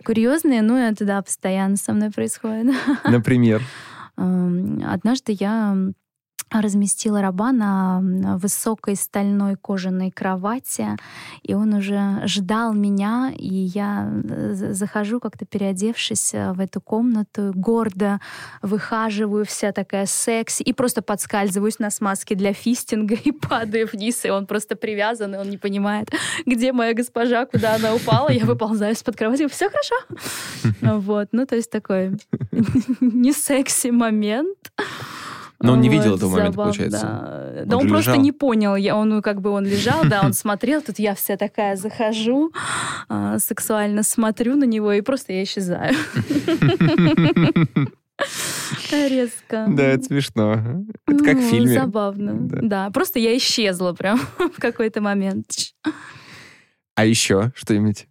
[0.05, 2.73] Курьезные, ну это да, постоянно со мной происходит.
[3.05, 3.61] например.
[4.17, 5.77] Эм, Однажды я
[6.51, 8.01] разместила раба на
[8.39, 10.89] высокой стальной кожаной кровати,
[11.43, 17.53] и он уже ждал меня, и я э, захожу как-то переодевшись э, в эту комнату,
[17.55, 18.21] гордо
[18.63, 24.31] выхаживаю, вся такая секси, и просто подскальзываюсь на смазке для фистинга и падаю вниз, и
[24.31, 26.11] он просто привязан, и он не понимает,
[26.47, 29.95] где моя госпожа, куда она упала, я выползаю из-под кровати, все хорошо.
[31.05, 32.17] Вот, ну то есть такой
[33.01, 34.57] не секси момент.
[35.65, 37.01] Но он не видел этого момента, получается.
[37.01, 38.77] Да, он, да он просто не понял.
[38.77, 42.53] Я, он как бы он лежал, да, он смотрел, тут я вся такая захожу,
[43.09, 45.95] э, сексуально смотрю на него, и просто я исчезаю.
[48.91, 49.67] Резко.
[49.69, 50.85] Да, это смешно.
[51.07, 51.81] Это как в ну, фильме.
[51.81, 52.37] Забавно.
[52.39, 52.91] Да.
[52.91, 55.47] просто я исчезла прям в какой-то момент.
[56.95, 58.07] А еще что-нибудь?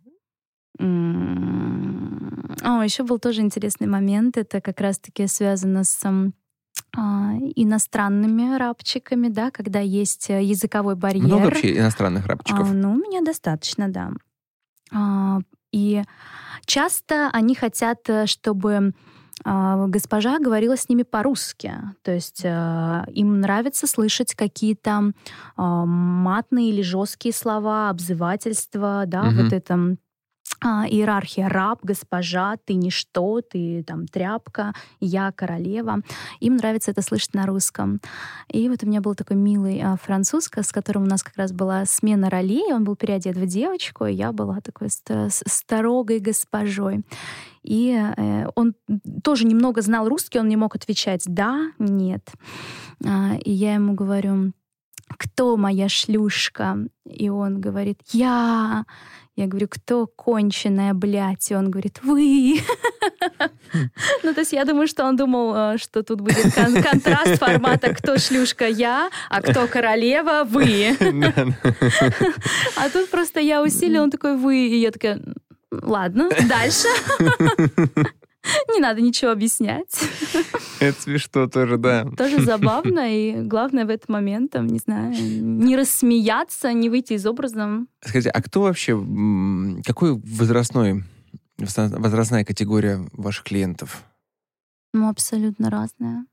[0.79, 4.37] О, еще был тоже интересный момент.
[4.37, 6.31] Это как раз-таки связано с а,
[6.95, 11.25] иностранными рабчиками, да, когда есть э, языковой барьер.
[11.25, 12.69] Много вообще иностранных рабчиков?
[12.69, 14.11] А, ну, у меня достаточно, да.
[14.91, 15.39] А,
[15.71, 16.03] и
[16.65, 18.93] часто они хотят, э, чтобы
[19.43, 21.73] а, госпожа говорила с ними по-русски.
[22.03, 25.13] То есть э, им нравится слышать какие-то
[25.57, 29.43] матные или жесткие слова, обзывательства, да, угу.
[29.43, 29.97] вот это
[30.63, 36.01] а, иерархия раб, госпожа, ты ничто, ты там тряпка, я королева.
[36.39, 37.99] Им нравится это слышать на русском.
[38.47, 41.51] И вот у меня был такой милый а, французка, с которым у нас как раз
[41.51, 42.73] была смена ролей.
[42.73, 44.87] Он был переодет в девочку, и я была такой
[45.29, 47.03] строгой госпожой.
[47.63, 48.75] И э, он
[49.23, 52.29] тоже немного знал русский, он не мог отвечать «да», «нет».
[53.05, 54.51] А, и я ему говорю,
[55.17, 56.77] кто моя шлюшка?
[57.05, 58.85] И он говорит, я.
[59.35, 61.49] Я говорю, кто конченая, блядь?
[61.49, 62.61] И он говорит, вы.
[64.21, 68.17] Ну, то есть я думаю, что он думал, э, что тут будет контраст формата «кто
[68.17, 70.95] шлюшка я», а «кто королева вы».
[72.75, 75.19] А тут просто я усилила, он такой «вы», и я такая
[75.71, 76.87] «ладно, дальше».
[78.73, 79.99] Не надо ничего объяснять.
[80.89, 82.05] Это смешно тоже, да.
[82.17, 87.25] Тоже забавно, и главное в этот момент, там, не знаю, не рассмеяться, не выйти из
[87.25, 87.85] образа.
[88.01, 88.93] Скажите, а кто вообще,
[89.85, 91.03] какой возрастной,
[91.57, 94.03] возрастная категория ваших клиентов?
[94.93, 96.25] Ну, абсолютно разная.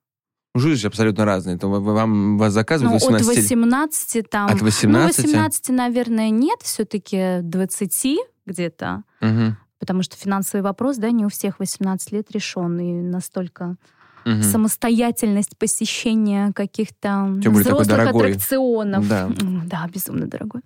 [0.54, 1.56] Жизнь абсолютно разная.
[1.56, 4.50] То вам вас заказывают ну, 18 от 18 там.
[4.50, 5.18] От 18?
[5.18, 9.04] Ну, 18, наверное, нет, все-таки 20 где-то.
[9.20, 13.76] Угу потому что финансовый вопрос, да, не у всех 18 лет решен, и настолько
[14.24, 14.42] угу.
[14.42, 19.08] самостоятельность посещения каких-то взрослых аттракционов.
[19.08, 19.28] Да.
[19.66, 20.62] да, безумно дорогой.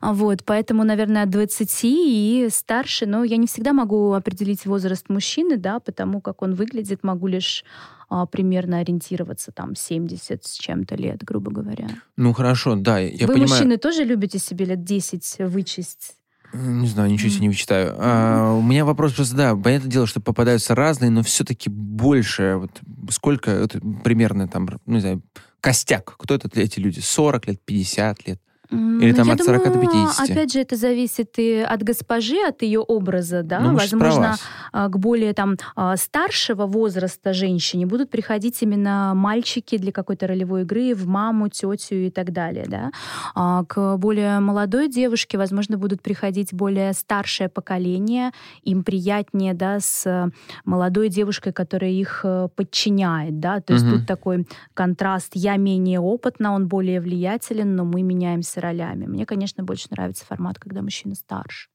[0.00, 5.08] А вот, поэтому, наверное, от 20 и старше, но я не всегда могу определить возраст
[5.08, 7.64] мужчины, да, потому как он выглядит, могу лишь
[8.08, 11.88] а, примерно ориентироваться там 70 с чем-то лет, грубо говоря.
[12.16, 13.48] Ну хорошо, да, я Вы понимаю.
[13.48, 16.14] мужчины тоже любите себе лет 10 вычесть?
[16.52, 17.94] Не знаю, ничего себе не вычитаю.
[17.98, 22.56] А, у меня вопрос просто, да, понятное дело, что попадаются разные, но все-таки больше.
[22.56, 22.80] Вот
[23.10, 25.22] сколько, это примерно там, ну, не знаю,
[25.60, 26.16] костяк.
[26.18, 27.00] Кто это эти люди?
[27.00, 28.40] 40 лет, 50 лет?
[28.70, 30.30] Или там я от 40 думаю, до 50?
[30.30, 33.60] Опять же, это зависит и от госпожи, от ее образа, да.
[33.60, 34.36] Ну, Возможно,
[34.72, 40.62] а, к более там а, старшего возраста женщине будут приходить именно мальчики для какой-то ролевой
[40.62, 42.90] игры в маму, тетю и так далее, да.
[43.34, 50.30] А к более молодой девушке, возможно, будут приходить более старшее поколение, им приятнее, да, с
[50.64, 53.60] молодой девушкой, которая их э, подчиняет, да.
[53.60, 53.96] То есть угу.
[53.96, 55.32] тут такой контраст.
[55.34, 59.06] Я менее опытна, он более влиятелен, но мы меняемся ролями.
[59.06, 61.68] Мне, конечно, больше нравится формат, когда мужчина старше.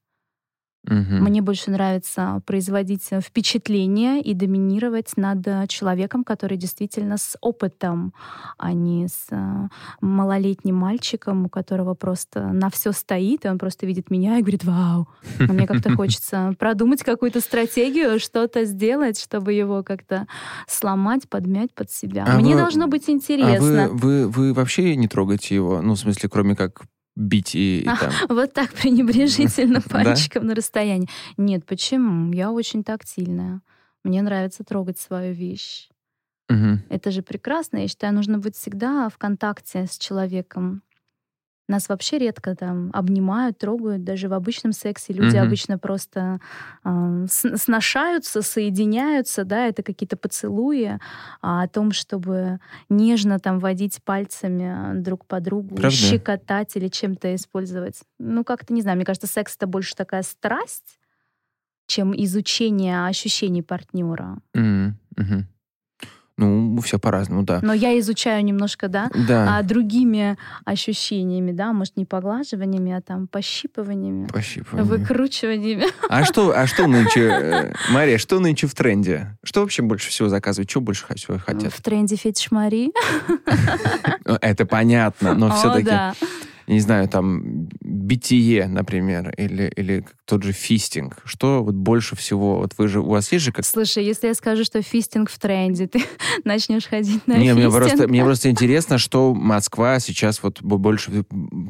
[0.88, 0.96] Угу.
[0.96, 8.12] Мне больше нравится производить впечатление и доминировать над человеком, который действительно с опытом,
[8.58, 9.68] а не с э,
[10.00, 14.64] малолетним мальчиком, у которого просто на все стоит, и он просто видит меня и говорит,
[14.64, 15.08] вау.
[15.38, 20.26] А мне как-то хочется продумать какую-то стратегию, что-то сделать, чтобы его как-то
[20.66, 22.24] сломать, подмять под себя.
[22.26, 23.84] А мне вы, должно быть интересно.
[23.84, 25.80] А вы, вы, вы вообще не трогаете его?
[25.80, 26.82] Ну, в смысле, кроме как
[27.16, 28.12] бить и, и там.
[28.28, 31.08] Вот так пренебрежительно пальчиком на расстоянии.
[31.36, 32.32] Нет, почему?
[32.32, 33.60] Я очень тактильная.
[34.04, 35.88] Мне нравится трогать свою вещь.
[36.90, 37.78] Это же прекрасно.
[37.78, 40.82] Я считаю, нужно быть всегда в контакте с человеком.
[41.68, 44.04] Нас вообще редко там обнимают, трогают.
[44.04, 45.46] Даже в обычном сексе люди угу.
[45.46, 46.40] обычно просто
[46.84, 50.98] э, сношаются, соединяются, да, это какие-то поцелуи.
[51.40, 55.90] А о том, чтобы нежно там водить пальцами друг по другу, Правда?
[55.96, 58.00] щекотать или чем-то использовать.
[58.18, 60.98] Ну, как-то, не знаю, мне кажется, секс— это больше такая страсть,
[61.86, 64.38] чем изучение ощущений партнера.
[64.56, 65.44] Mm-hmm.
[66.42, 67.60] Ну, все по-разному, да.
[67.62, 73.26] Но я изучаю немножко, да, Да, а, другими ощущениями, да, может, не поглаживаниями, а там
[73.28, 74.84] пощипываниями, пощипывание.
[74.84, 75.86] выкручиваниями.
[76.08, 79.36] А что, а что нынче, э, Мария, что нынче в тренде?
[79.44, 80.70] Что вообще больше всего заказывают?
[80.70, 81.72] Что больше всего хотят?
[81.72, 82.92] В тренде фетиш Мари.
[84.24, 85.90] Ну, Это понятно, но все-таки,
[86.66, 91.18] не знаю, там, битие, например, или, или тот же фистинг.
[91.24, 93.64] Что вот больше всего, вот вы же, у вас есть же как...
[93.64, 96.02] Слушай, если я скажу, что фистинг в тренде, ты
[96.44, 97.74] начнешь ходить на Не, мне фистинг?
[97.74, 101.24] просто, мне просто интересно, что Москва сейчас вот бо- больше...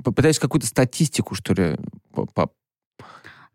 [0.05, 1.76] Попытаюсь какую-то статистику, что ли,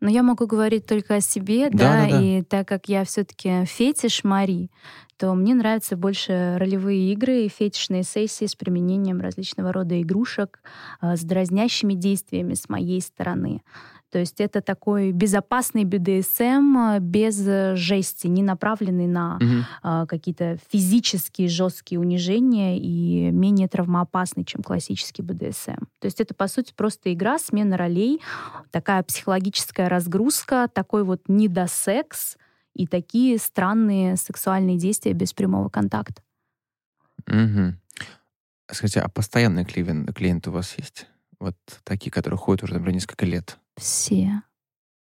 [0.00, 2.22] Но я могу говорить только о себе, Да, да, да, да.
[2.22, 4.70] и так как я все-таки фетиш Мари,
[5.16, 10.60] то мне нравятся больше ролевые игры и фетишные сессии с применением различного рода игрушек
[11.00, 13.62] а, с дразнящими действиями с моей стороны.
[14.10, 19.38] То есть это такой безопасный BDSM а, без э, жести, не направленный на
[19.82, 25.84] а, какие-то физические жесткие унижения и менее травмоопасный, чем классический БДСМ.
[25.98, 28.20] То есть это, по сути, просто игра, смена ролей,
[28.70, 32.38] такая психологическая разгрузка, такой вот недосекс
[32.74, 36.22] и такие странные сексуальные действия без прямого контакта.
[37.26, 37.78] Мгм.
[38.70, 41.06] Скажите, а постоянные клиен- клиенты у вас есть?
[41.40, 43.58] Вот такие, которые ходят уже, например, несколько лет.
[43.78, 44.42] Все.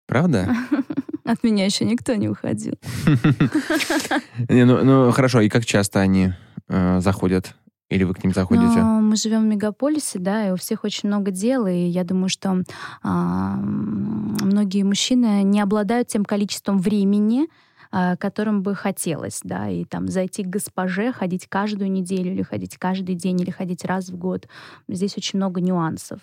[0.08, 0.56] Правда?
[1.26, 2.76] От меня еще никто не уходил.
[4.50, 6.34] Не, Ну, ну, хорошо, и как часто они
[6.68, 7.56] э, заходят?
[7.90, 8.80] Или вы к ним заходите?
[8.80, 12.30] Но мы живем в мегаполисе, да, и у всех очень много дел, и я думаю,
[12.30, 12.64] что
[13.04, 17.48] а, многие мужчины не обладают тем количеством времени,
[17.92, 23.16] которым бы хотелось, да, и там зайти к госпоже, ходить каждую неделю, или ходить каждый
[23.16, 24.48] день, или ходить раз в год.
[24.88, 26.20] Здесь очень много нюансов.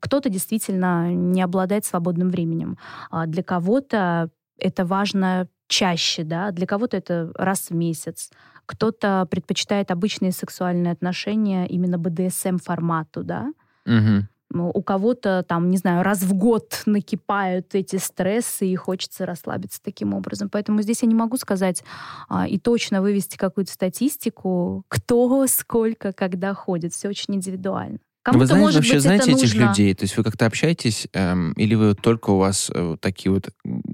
[0.00, 2.78] Кто-то действительно не обладает свободным временем.
[3.10, 8.30] А для кого-то это важно чаще, да, для кого-то это раз в месяц.
[8.66, 13.52] Кто-то предпочитает обычные сексуальные отношения именно БДСМ-формату, да.
[13.84, 14.28] Мгм.
[14.50, 19.80] Ну, У кого-то там, не знаю, раз в год накипают эти стрессы и хочется расслабиться
[19.82, 20.48] таким образом.
[20.48, 21.82] Поэтому здесь я не могу сказать
[22.28, 26.92] а, и точно вывести какую-то статистику, кто, сколько, когда ходит.
[26.92, 27.98] Все очень индивидуально.
[28.22, 29.68] Кому-то, Вы знаете, может вообще быть, знаете это этих нужно.
[29.68, 29.94] людей?
[29.94, 33.50] То есть вы как-то общаетесь, эм, или вы только у вас э, такие вот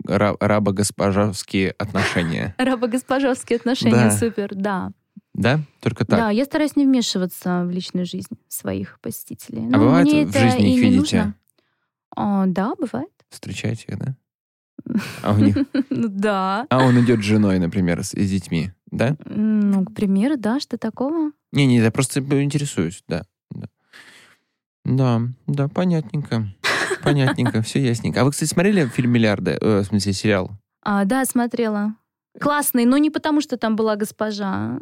[0.09, 2.55] ра- рабо-госпожавские отношения?
[2.59, 4.92] Рабо-госпожовские отношения, супер, да.
[5.35, 5.61] Да?
[5.80, 6.18] Только так?
[6.18, 9.62] Да, я стараюсь не вмешиваться в личную жизнь своих посетителей.
[9.66, 10.99] А Но бывает, мне в жизни их видите?
[10.99, 11.35] нужно.
[12.14, 13.11] А, да, бывает.
[13.30, 14.16] Встречаете их, да?
[15.22, 15.57] А, у них...
[15.91, 16.66] Ну да.
[16.68, 19.16] а он идет с женой, например, с, с детьми, да?
[19.24, 21.33] Ну, к примеру, да, что такого?
[21.53, 23.24] Не-не, я просто интересуюсь, да.
[23.51, 23.68] Да,
[24.85, 26.49] да, да понятненько.
[27.03, 28.20] Понятненько, все ясненько.
[28.20, 29.59] А вы, кстати, смотрели фильм «Миллиарды»?
[29.61, 30.51] Э, в смысле, сериал?
[30.83, 31.95] А, да, смотрела.
[32.41, 34.78] Классный, но не потому, что там была госпожа.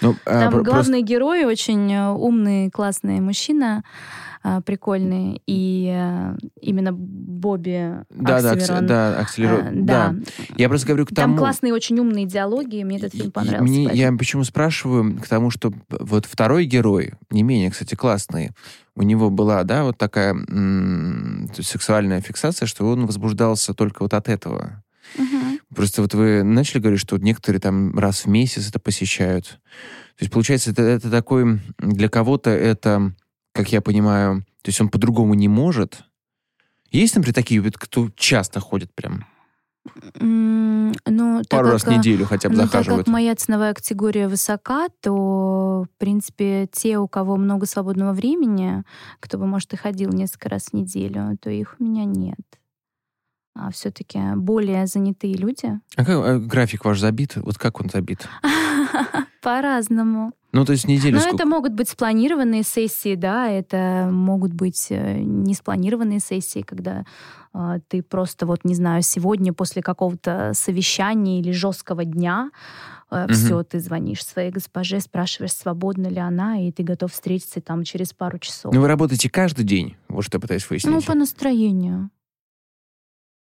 [0.00, 3.82] Ну, а, Там про- главный герой очень э, умный, классный мужчина,
[4.42, 5.42] а, прикольный.
[5.46, 10.14] И э, именно Бобби Да, да, акс- Оксимирон, да, акселеру- а, да.
[10.56, 11.38] Я просто говорю к Там тому...
[11.38, 13.64] классные, очень умные диалоги, мне этот фильм понравился.
[13.64, 14.12] мне- поэтому.
[14.12, 18.50] я почему спрашиваю, к тому, что вот второй герой, не менее, кстати, классный,
[18.94, 24.28] у него была, да, вот такая м, сексуальная фиксация, что он возбуждался только вот от
[24.28, 24.82] этого.
[25.18, 25.49] Мгм.
[25.74, 29.46] Просто вот вы начали говорить, что некоторые там раз в месяц это посещают.
[29.46, 31.60] То есть, получается, это, это такой...
[31.78, 33.14] Для кого-то это,
[33.52, 36.04] как я понимаю, то есть он по-другому не может.
[36.90, 39.24] Есть, например, такие, кто часто ходит прям
[40.18, 40.92] Ну,
[41.48, 43.06] так пару раз в как, э, неделю хотя бы Ну, так захаживают?
[43.06, 48.82] как моя ценовая категория высока, то, в принципе, те, у кого много свободного времени,
[49.20, 52.40] кто бы, может, и ходил несколько раз в неделю, то их у меня нет.
[53.54, 55.80] А все-таки более занятые люди.
[55.96, 57.36] А как э, график ваш забит?
[57.36, 58.28] Вот как он забит?
[59.42, 60.32] По-разному.
[60.52, 61.36] Ну, то есть неделю Но сколько?
[61.36, 67.04] это могут быть спланированные сессии, да, это могут быть э, не спланированные сессии, когда
[67.54, 72.50] э, ты просто, вот, не знаю, сегодня после какого-то совещания или жесткого дня
[73.10, 73.32] Мгм.
[73.32, 78.12] все, ты звонишь своей госпоже, спрашиваешь, свободна ли она, и ты готов встретиться там через
[78.12, 78.72] пару часов.
[78.72, 79.96] Ну, вы работаете каждый день?
[80.08, 80.92] Вот что я пытаюсь выяснить.
[80.92, 82.10] Ну, по настроению.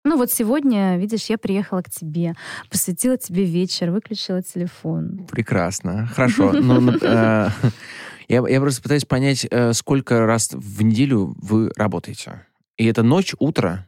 [0.03, 2.33] Ну вот сегодня, видишь, я приехала к тебе,
[2.69, 5.27] посвятила тебе вечер, выключила телефон.
[5.29, 6.07] Прекрасно.
[6.07, 6.53] Хорошо.
[6.53, 7.49] Ну, ну, э,
[8.27, 12.47] я, просто пытаюсь понять, э, сколько раз в неделю вы работаете.
[12.77, 13.87] И это ночь, утро?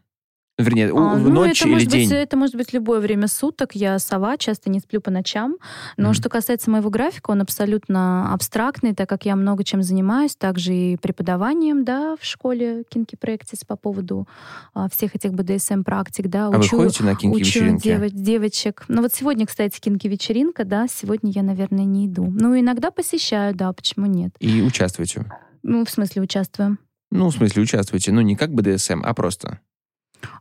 [0.59, 2.09] Вернее, А, в ну, ночь это или может день?
[2.09, 3.73] Быть, это может быть любое время суток.
[3.73, 5.57] Я сова, часто не сплю по ночам.
[5.97, 6.13] Но Мгм.
[6.13, 10.97] что касается моего графика, он абсолютно абстрактный, так как я много чем занимаюсь, также и
[10.97, 14.27] преподаванием, да, в школе Kinky Practice по поводу
[14.75, 18.09] а, всех этих BDSM-практик, да, А вы ходите на учу кинки-вечеринки?
[18.11, 18.85] девочек.
[18.87, 22.27] Ну вот сегодня, кстати, кинки-вечеринка, да, сегодня я, наверное, не иду.
[22.29, 24.35] Ну, иногда посещаю, да, почему нет?
[24.39, 25.25] И участвуете?
[25.63, 26.77] Ну, в смысле, участвую.
[27.09, 28.11] Ну, в смысле, участвуете.
[28.11, 29.59] Ну, не как БДСМ, а просто.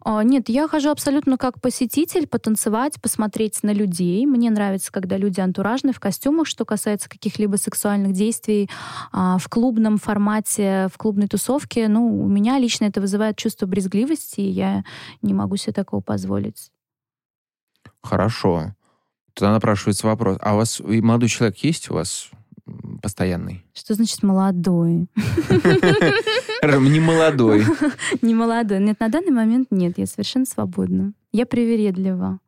[0.04, 4.26] А, Нет, я хожу абсолютно как посетитель, потанцевать, посмотреть на людей.
[4.26, 8.68] Мне нравится, когда люди антуражные в костюмах, что касается каких-либо сексуальных действий
[9.12, 11.88] а, в клубном формате, в клубной тусовке.
[11.88, 14.84] Ну, у меня лично это вызывает чувство брезгливости, и я
[15.22, 16.70] не могу себе такого позволить.
[18.02, 18.74] Хорошо.
[19.34, 20.36] Тогда напрашивается вопрос.
[20.40, 22.30] А у вас молодой человек есть у вас
[23.02, 23.64] постоянный?
[23.74, 25.06] Что значит молодой?
[26.62, 27.64] Не молодой.
[28.22, 28.80] Не молодой.
[28.80, 31.12] Нет, на данный момент нет, я совершенно свободна.
[31.32, 32.38] Я привередлива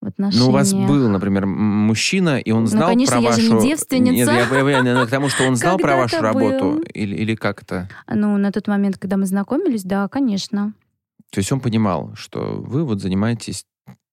[0.00, 0.44] в отношениях.
[0.44, 3.48] Ну, у вас был, например, мужчина, и он Ну, знал конечно, про я же не
[3.54, 3.66] вашу...
[3.66, 4.12] девственница.
[4.12, 6.82] Нет, я к тому, что он знал про вашу работу.
[6.94, 7.88] Или, или как это?
[8.08, 10.72] Ну, на тот момент, когда мы знакомились, да, конечно.
[11.30, 13.64] То есть он понимал, что вы вот занимаетесь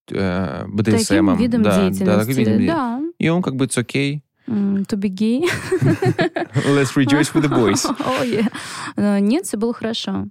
[0.09, 1.37] э, Таким БДСМом.
[1.37, 2.03] видом да, деятельности.
[2.05, 2.67] Да, таким видом деятельности.
[2.67, 3.01] Да.
[3.17, 4.21] И он как бы, it's okay.
[4.49, 5.41] To be gay.
[6.65, 7.85] Let's rejoice with the boys.
[7.99, 8.49] Oh, yeah.
[9.19, 10.25] Нет, все было хорошо.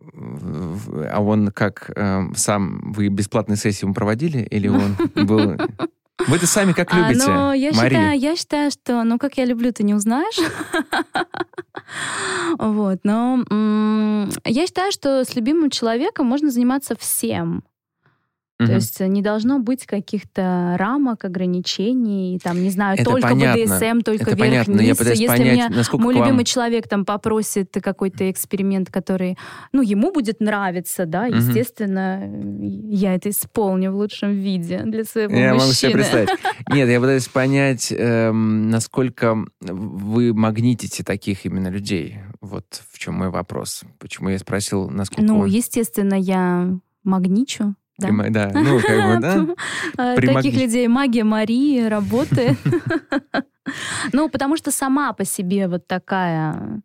[0.00, 4.38] А он как э, сам, вы бесплатные сессии ему проводили?
[4.50, 4.96] Или он
[5.26, 5.56] был...
[6.26, 7.90] Вы это сами как А, любите, но я Мария?
[7.90, 10.38] считаю, я считаю, что, ну, как я люблю, ты не узнаешь.
[12.58, 13.44] Вот, но
[14.44, 17.62] я считаю, что с любимым человеком можно заниматься всем.
[18.66, 18.74] То Мгм.
[18.74, 23.62] есть не должно быть каких-то рамок, ограничений, там, не знаю, Это только понятно.
[23.64, 27.74] БДСМ, только Это понятно, но я Если понять, меня мой вам- любимый человек там попросит
[27.82, 29.36] какой-то эксперимент, который,
[29.72, 31.38] ну, ему будет нравиться, да, Мгм.
[31.38, 32.22] естественно,
[32.88, 35.60] я это исполню в лучшем виде для своего Я мужчины.
[35.60, 36.28] могу себе представить.
[36.68, 42.18] Нет, я пытаюсь понять, эм, насколько вы магнитите таких именно людей.
[42.40, 43.82] Вот в чем мой вопрос.
[43.98, 45.46] Почему я спросил, насколько Ну, он...
[45.48, 46.68] естественно, я
[47.04, 47.74] магничу.
[47.98, 48.08] Да.
[48.08, 49.54] Прима- Да, ну, как бы, да.
[49.98, 52.56] А, Примагни- Таких людей магия Марии работает.
[54.12, 56.82] Ну, потому что сама по себе вот такая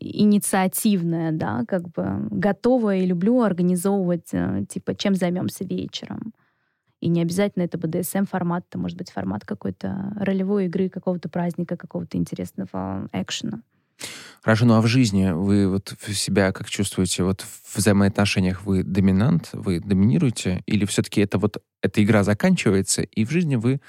[0.00, 6.32] инициативная, да, как бы готова и люблю организовывать, э, типа, чем займемся вечером.
[7.00, 12.18] И не обязательно это БДСМ-формат, это может быть формат какой-то ролевой игры, какого-то праздника, какого-то
[12.18, 13.60] интересного экшена.
[14.42, 17.24] Хорошо, ну а в жизни вы вот себя как чувствуете?
[17.24, 20.62] Вот в взаимоотношениях вы доминант, вы доминируете?
[20.66, 23.80] Или все-таки это вот эта игра заканчивается, и в жизни вы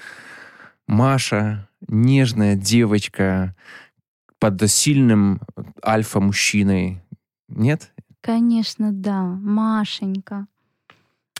[0.88, 3.54] Маша, нежная девочка
[4.40, 5.40] под сильным
[5.84, 7.02] альфа-мужчиной?
[7.48, 7.92] Нет?
[8.20, 10.48] Конечно, да, Машенька.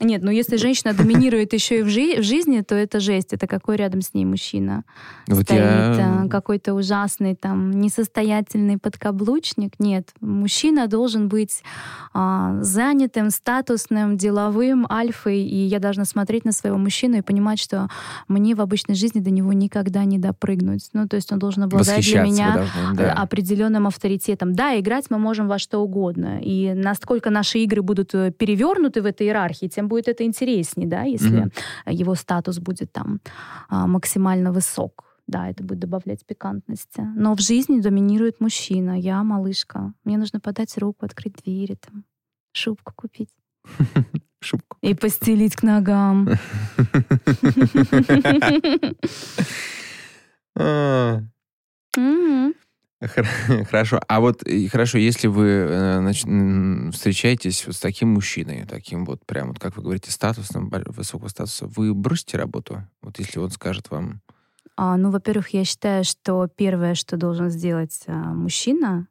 [0.00, 3.32] Нет, ну если женщина доминирует еще и в, жи- в жизни, то это жесть.
[3.32, 4.84] Это какой рядом с ней мужчина
[5.26, 5.58] Вот стоит?
[5.60, 9.74] я- а, Какой-то ужасный там несостоятельный подкаблучник?
[9.78, 11.62] Нет, мужчина должен быть
[12.14, 17.88] а, занятым, статусным, деловым, альфой, и я должна смотреть на своего мужчину и понимать, что
[18.28, 20.90] мне в обычной жизни до него никогда не допрыгнуть.
[20.92, 23.12] Ну, то есть он должен обладать для меня должны, да.
[23.14, 24.54] определенным авторитетом.
[24.54, 26.40] Да, играть мы можем во что угодно.
[26.40, 31.02] И насколько наши игры будут э, перевернуты в этой иерархии, тем будет это интереснее, да,
[31.02, 31.52] если Мгм.
[31.86, 33.20] его статус будет там
[33.68, 35.04] а, максимально высок.
[35.26, 37.02] Да, это будет добавлять пикантности.
[37.16, 38.98] Но в жизни доминирует мужчина.
[38.98, 39.92] Я малышка.
[40.04, 42.04] Мне нужно подать руку, открыть двери, там,
[42.52, 43.28] шубку купить
[44.40, 44.78] Шубку.
[44.80, 46.28] и постелить к ногам.
[50.56, 51.24] Хор-
[53.70, 54.00] Хорошо.
[54.08, 59.48] А вот хорошо, если вы э, нач- встречаетесь вот с таким мужчиной, таким вот прям,
[59.48, 62.82] вот как вы говорите, статусным, высокого статуса, вы бросите работу?
[63.00, 64.20] Вот если он скажет вам,
[64.76, 69.06] А, ну, во-первых, я считаю, что первое, что должен сделать а, мужчина,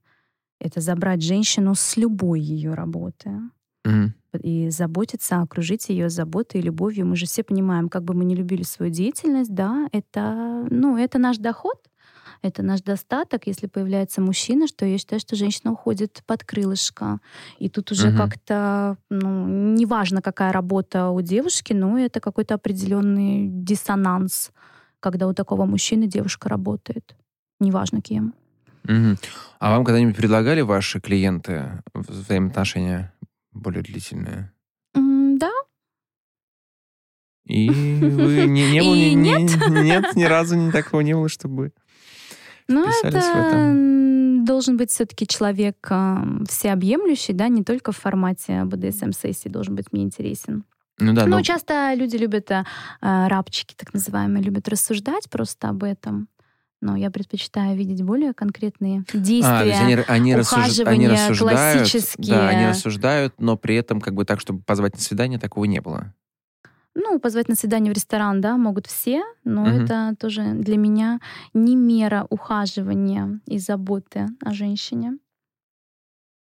[0.59, 3.31] это забрать женщину с любой ее работы
[3.85, 4.13] «Мгм,
[4.43, 7.05] и заботиться, окружить ее заботой и любовью.
[7.07, 11.17] Мы же все понимаем, как бы мы не любили свою деятельность, да, это, ну, это
[11.17, 11.77] наш доход,
[12.41, 13.47] это наш достаток.
[13.47, 17.19] Если появляется мужчина, что я считаю, что женщина уходит под крылышко.
[17.59, 18.17] И тут уже Мгм.
[18.17, 24.51] как-то, ну, неважно, какая работа у девушки, но это какой-то определенный диссонанс,
[24.99, 27.15] когда у такого мужчины девушка работает.
[27.59, 28.33] Неважно кем.
[28.83, 29.17] мгм».
[29.59, 33.11] А вам когда-нибудь предлагали ваши клиенты взаимоотношения
[33.51, 34.51] более длительные?
[34.93, 35.51] Да,
[37.45, 41.29] И вы не, не было, И ни- ни- нет, ни разу ни такого не было,
[41.29, 41.71] чтобы
[42.67, 43.55] Ну, вписались это...
[43.55, 43.97] в
[44.47, 46.17] должен быть все-таки человек э,
[46.49, 50.63] всеобъемлющий, да, не только в формате БДСМ-сессии должен быть мне интересен.
[50.99, 52.63] Ну да, Ну, но часто люди любят, э,
[53.01, 56.27] рабчики так называемые, любят рассуждать просто об этом.
[56.79, 59.65] Но я предпочитаю видеть более конкретные А, действия.
[59.65, 62.27] есть они, они, они ухаживания рассуждают, классические.
[62.27, 65.81] да, они рассуждают, но при этом как бы так, чтобы позвать на свидание, такого не
[65.81, 66.13] было.
[66.99, 69.83] Ну, позвать на свидание в ресторан, да, могут все, но Мгм.
[69.83, 71.19] это тоже для меня
[71.53, 75.19] не мера ухаживания и заботы о женщине.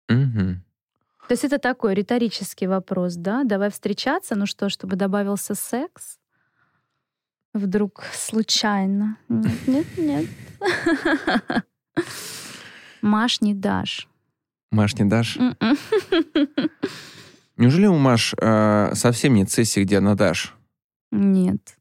[0.07, 0.63] Мгм.
[1.27, 3.43] То есть это такой риторический вопрос, да?
[3.43, 6.19] Давай встречаться, ну что, чтобы добавился секс?
[7.53, 9.17] Вдруг случайно?
[9.27, 10.25] Нет, нет, нет.
[13.01, 14.07] Маш, не дашь.
[14.71, 15.37] Маш, не дашь?
[17.57, 20.53] Неужели у Маш э, совсем нет сессии, где она дашь?
[21.11, 21.77] Нет.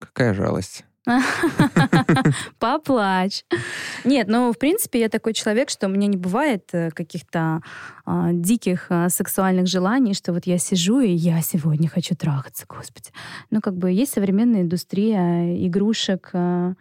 [0.00, 0.84] Какая жалость.
[2.58, 3.44] Поплачь.
[4.04, 7.62] Нет, ну, в принципе, я такой человек, что у меня не бывает э, каких-то
[8.04, 13.10] а, диких а, сексуальных желаний, что вот я сижу, и я сегодня хочу трахаться, господи.
[13.50, 16.74] Ну, как бы есть современная индустрия игрушек а,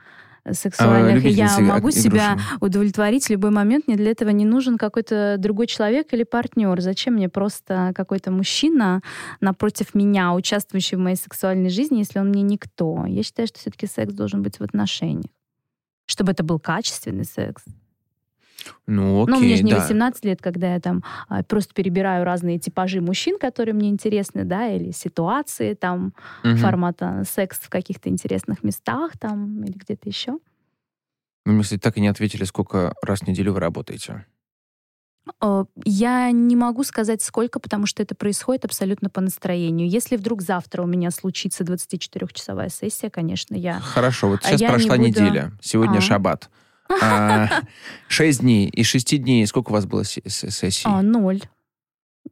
[0.52, 2.02] сексуальных, и я могу игрушек.
[2.02, 3.88] себя удовлетворить в любой момент.
[3.88, 6.80] Мне для этого не нужен какой-то другой человек или партнер.
[6.82, 9.02] Зачем мне просто какой-то мужчина
[9.42, 13.06] напротив меня, участвующий в моей сексуальной жизни, если он мне никто?
[13.06, 15.32] Я считаю, что все-таки секс должен быть в отношениях.
[16.06, 17.64] Чтобы это был качественный секс.
[18.88, 19.80] Ну, окей, Но мне же не да.
[19.80, 24.68] 18 лет, когда я там а, просто перебираю разные типажи мужчин, которые мне интересны, да,
[24.68, 26.14] или ситуации там
[26.44, 26.58] Мгм.
[26.58, 30.38] формата секс в каких-то интересных местах там или где-то еще.
[31.46, 34.26] Вы кстати, так и не ответили, сколько раз в неделю вы работаете.
[35.42, 39.88] Э, Я не могу сказать сколько, потому что это происходит абсолютно по настроению.
[39.88, 43.80] Если вдруг завтра у меня случится 24-часовая сессия, конечно, я...
[43.80, 45.52] Хорошо, вот А сейчас я не прошла буду- неделя.
[45.62, 46.02] Сегодня А.
[46.02, 46.50] шаббат.
[47.02, 47.48] А,
[48.08, 48.68] Шесть дней.
[48.70, 50.84] Из шести дней сколько у вас было се- се- сессий?
[50.86, 51.40] А, ноль.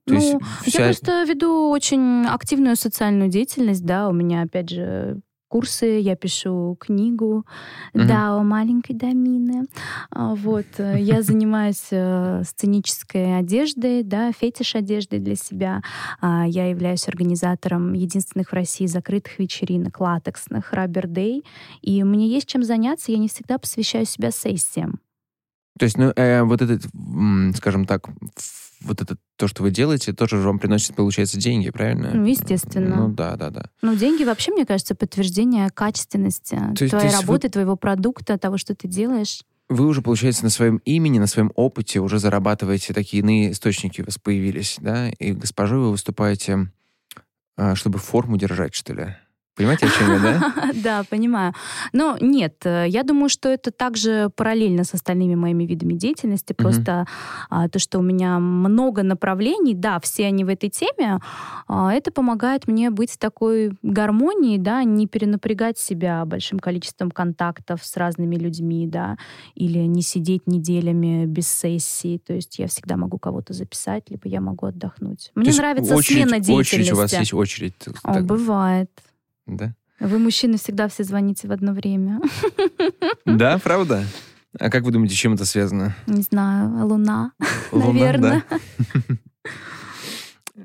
[0.06, 5.20] То ну, вся- я просто веду очень активную социальную деятельность, да, у меня, опять же,
[5.48, 7.46] курсы, я пишу книгу,
[7.94, 8.08] Мгм.
[8.08, 9.68] да, о маленькой Дамины.
[10.12, 15.82] А, Вот, э, я занимаюсь э, сценической одеждой, да, фетиш одеждой для себя.
[16.22, 21.44] А, Я являюсь организатором единственных в России закрытых вечеринок, латексных, Rubber Day.
[21.82, 25.00] И мне есть чем заняться, я не всегда посвящаю себя сессиям.
[25.80, 26.84] То есть, ну, э, вот этот,
[27.56, 28.10] скажем так,
[28.82, 32.12] вот это то, что вы делаете, тоже же вам приносит, получается, деньги, правильно?
[32.14, 33.08] Ну, естественно.
[33.08, 33.66] Ну, да, да, да.
[33.82, 38.38] Ну, деньги вообще, мне кажется, подтверждение качественности То твоей то есть вы- работы, твоего продукта,
[38.38, 39.42] того, что ты делаешь.
[39.70, 44.06] Вы уже, получается, на своем имени, на своем опыте уже зарабатываете такие иные источники у
[44.06, 45.10] вас появились, да?
[45.10, 46.72] И госпожой вы выступаете,
[47.58, 49.16] а, чтобы форму держать, что ли?
[49.58, 50.72] Понимаете, о чем я, да?
[50.84, 51.54] Да, понимаю.
[51.92, 56.54] Но нет, э, я думаю, что это также параллельно с остальными моими видами деятельности.
[56.54, 57.08] Просто
[57.50, 61.20] а, то, что у меня много направлений, да, все они в этой теме,
[61.68, 67.84] а, это помогает мне быть в такой гармонии, да, не перенапрягать себя большим количеством контактов
[67.84, 69.18] с разными людьми, да,
[69.56, 72.20] или не сидеть неделями без сессии.
[72.20, 75.32] То есть я всегда могу кого-то записать, либо я могу отдохнуть.
[75.34, 76.76] Мне нравится смена деятельности.
[76.76, 77.74] Очередь, у вас есть очередь.
[78.04, 78.92] Бывает.
[79.48, 79.74] Да?
[80.00, 82.22] Вы, мужчины, всегда все звоните в одно время.
[83.26, 84.04] Да, правда?
[84.60, 85.96] А как вы думаете, чем это связано?
[86.08, 87.32] Не знаю, луна,
[87.72, 88.44] Луна, наверное.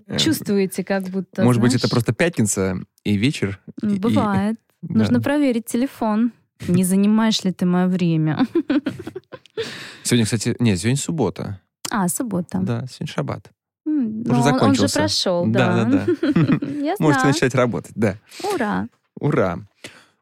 [0.09, 0.18] да?
[0.18, 1.43] Чувствуете, как будто.
[1.45, 3.61] Может быть, это знаешь, просто пятница и вечер?
[3.83, 4.57] и- и- Бывает.
[4.83, 4.99] да.
[5.01, 6.33] Нужно проверить телефон.
[6.68, 8.47] Не занимаешь ли ты мое время?
[10.05, 11.61] Сегодня, кстати, нет, сегодня суббота.
[11.91, 12.59] А, суббота.
[12.62, 13.51] Да, сегодня шаббат.
[13.85, 14.99] М, Уже ну, он- Он же закончился.
[15.01, 15.85] прошел, да.
[15.85, 16.07] Да, да,
[16.99, 18.16] Можете начать работать, да.
[18.55, 18.89] Ура.
[19.18, 19.59] Ура!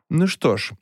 [0.08, 0.72] Ну что ж,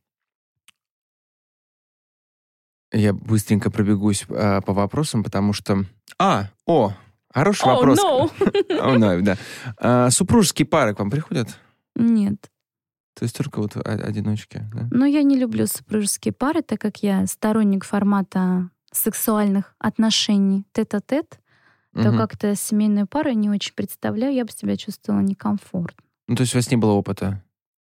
[2.93, 5.85] я быстренько пробегусь а, по вопросам, потому что...
[6.19, 6.95] А, о,
[7.33, 7.99] хороший О, вопрос.
[7.99, 8.31] no.
[8.81, 9.37] О, no, да.
[9.79, 11.49] А, супружеские пары к вам приходят?
[11.97, 12.51] Нет.
[13.15, 14.87] То есть только вот одиночки, да?
[14.91, 21.41] Но я не люблю супружеские пары, так как я сторонник формата сексуальных отношений тет-а-тет,
[21.95, 22.17] то Мгм.
[22.19, 26.05] как-то семейную пару не очень представляю, я бы себя чувствовала некомфортно.
[26.29, 27.43] Ну, то есть у вас не было опыта?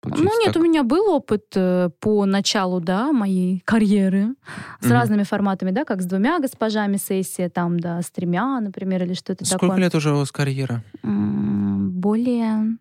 [0.01, 0.63] получается, Ну нет, так?
[0.63, 4.35] у меня был опыт э, по началу, да, моей карьеры
[4.81, 4.93] с Мгм.
[4.93, 9.47] разными форматами, да, как с двумя госпожами сессия, там, да, с тремя, например, или что-то
[9.47, 9.79] Сколько такое.
[9.79, 10.83] лет уже у вас карьера?
[11.03, 12.77] М, Более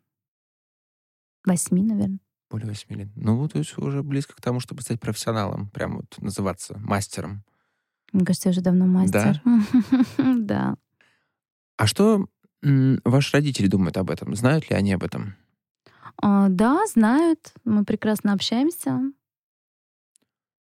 [1.45, 2.19] восьми, наверное.
[2.49, 3.07] Более восьми лет.
[3.15, 5.69] Ну, то есть уже близко к тому, чтобы стать профессионалом.
[5.69, 7.43] Прям вот называться мастером.
[8.11, 9.41] Мне кажется, я уже давно мастер.
[10.17, 10.75] Да.
[11.77, 12.27] А что
[12.63, 14.35] м, ваши родители думают об этом?
[14.35, 15.35] Знают ли они об этом?
[16.21, 17.53] А, Да, знают.
[17.65, 18.99] Мы прекрасно общаемся.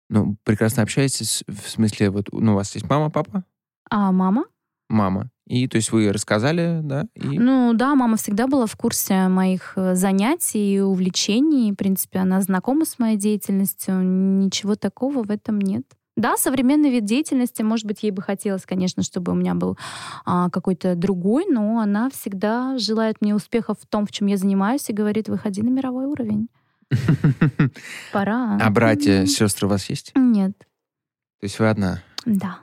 [0.08, 3.44] Ну, прекрасно общаетесь, в смысле, вот, ну, у вас есть мама, папа?
[3.90, 4.44] А мама?
[4.88, 5.30] Мама.
[5.46, 7.06] И, то есть, вы рассказали, да?
[7.14, 7.38] И...
[7.38, 11.70] Ну, да, мама всегда была в курсе моих э, занятий и увлечений.
[11.72, 14.00] В принципе, она знакома с моей деятельностью.
[14.00, 15.84] Ничего такого в этом нет.
[16.20, 19.78] Да, современный вид деятельности, может быть, ей бы хотелось, конечно, чтобы у меня был
[20.26, 24.90] а, какой-то другой, но она всегда желает мне успехов в том, в чем я занимаюсь,
[24.90, 26.48] и говорит, выходи на мировой уровень.
[28.12, 28.58] Пора.
[28.60, 30.12] А братья, сестры у вас есть?
[30.14, 30.52] Нет.
[30.58, 32.02] То есть вы одна?
[32.26, 32.58] Да.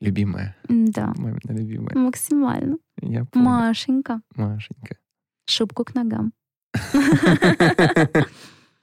[0.00, 0.56] Любимая?
[0.68, 1.12] Да.
[1.16, 1.96] Мамина любимая.
[1.96, 2.78] Максимально.
[3.00, 3.46] Я понял.
[3.46, 4.22] Машенька.
[4.34, 4.96] Машенька.
[5.44, 6.32] Шубку к ногам.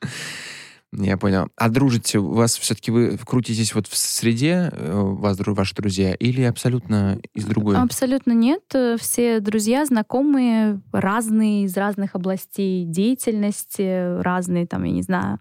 [0.96, 1.48] Я понял.
[1.56, 6.44] А дружите, у вас все-таки вы крутитесь вот в среде, э, вас ваши друзья, или
[6.44, 7.78] абсолютно из другой?
[7.78, 8.64] Абсолютно нет.
[9.00, 15.40] Все друзья, знакомые, разные, из разных областей деятельности, разные, там, я не знаю,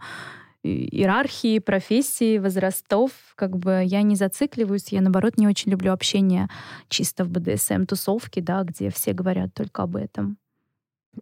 [0.62, 3.12] иерархии, профессии, возрастов.
[3.34, 6.48] Как бы я не зацикливаюсь, я, наоборот, не очень люблю общение
[6.88, 10.38] чисто в БДСМ-тусовке, да, где все говорят только об этом.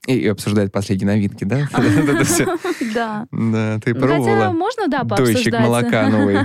[0.06, 1.66] И, обсуждают последние новинки, да?
[2.94, 3.26] Да.
[3.30, 4.52] Да, ты Хотя пробовала?
[4.52, 5.62] можно, да, Дойщик пообсуждать.
[5.62, 6.38] молока новый.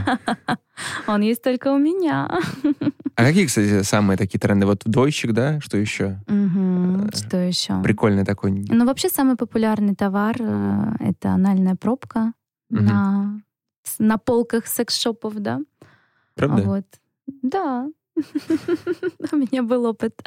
[1.07, 2.39] Он есть только у меня.
[3.15, 4.65] А какие, кстати, самые такие тренды?
[4.65, 5.59] Вот дойщик, да?
[5.61, 6.19] Что еще?
[6.27, 7.11] Мгм.
[7.13, 7.81] Что еще?
[7.81, 8.51] Прикольный такой.
[8.51, 12.33] Ну, вообще, самый популярный товар э,— это анальная пробка
[13.99, 15.61] на полках секс-шопов, да?
[16.35, 16.63] Правда?
[16.63, 16.85] Вот.
[17.41, 17.87] Да.
[19.32, 20.22] У меня был опыт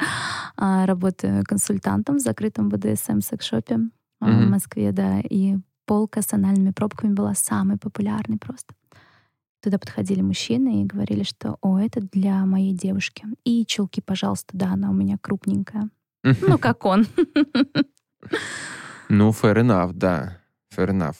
[0.55, 3.79] а, работы консультантом в закрытом БДСМ секс-шопе
[4.19, 4.49] а, в.
[4.49, 8.75] Москве, да, и полка с анальными пробками была самой популярной просто.
[9.61, 13.25] Туда подходили мужчины и говорили, что «О, это для моей девушки».
[13.43, 15.89] И чулки, пожалуйста, да, она у меня крупненькая.
[16.41, 17.07] Ну, как он.
[19.09, 20.38] Ну, fair enough, да.
[20.75, 21.15] Fair enough.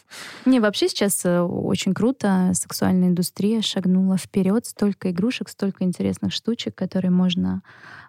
[0.46, 2.52] Не, вообще сейчас э, очень круто.
[2.54, 4.66] Сексуальная индустрия шагнула вперед.
[4.66, 7.64] Столько игрушек, столько интересных штучек, которые можно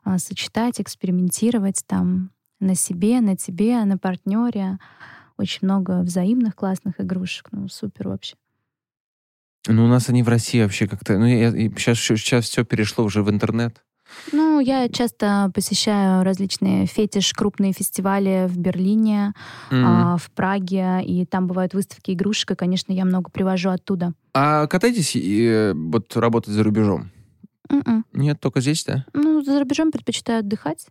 [0.04, 2.30] а, сочетать, экспериментировать там
[2.60, 4.78] на себе, на тебе, на партнере.
[5.38, 7.48] Очень много взаимных классных игрушек.
[7.52, 8.36] Ну, супер вообще.
[9.66, 11.18] Ну, у нас они в России вообще как-то...
[11.18, 13.82] Ну, сейчас, сейчас все перешло уже в интернет.
[14.32, 19.34] Ну, я часто посещаю различные фетиш, крупные фестивали в Берлине,
[19.70, 24.12] а, в Праге, и там бывают выставки игрушек, и, конечно, я много привожу оттуда.
[24.32, 27.10] А катаетесь и э, вот работать за рубежом?
[27.68, 28.04] М-м.
[28.12, 29.04] Нет, только здесь, да?
[29.12, 30.86] Ну, за рубежом предпочитаю отдыхать.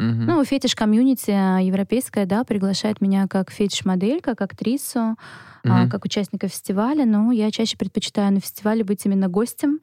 [0.00, 5.16] Ну, фетиш-комьюнити а, европейская, да, приглашает меня как фетиш-модель, как актрису, а,
[5.64, 5.90] Мгм.
[5.90, 7.04] как участника фестиваля.
[7.04, 9.80] Но я чаще предпочитаю на фестивале быть именно гостем,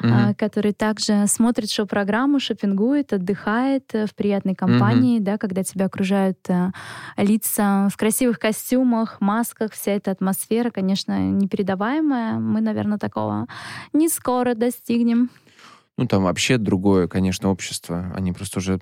[0.00, 0.12] Мгм.
[0.12, 6.38] а, который также смотрит шоу-программу, шопингует, отдыхает э, в приятной компании, да, когда тебя окружают
[6.48, 6.72] э,
[7.16, 12.34] лица в красивых костюмах, масках, вся эта атмосфера, конечно, непередаваемая.
[12.40, 13.46] Мы, наверное, такого
[13.92, 15.30] не скоро достигнем.
[15.96, 18.10] Ну, там вообще другое, конечно, общество.
[18.16, 18.80] Они просто уже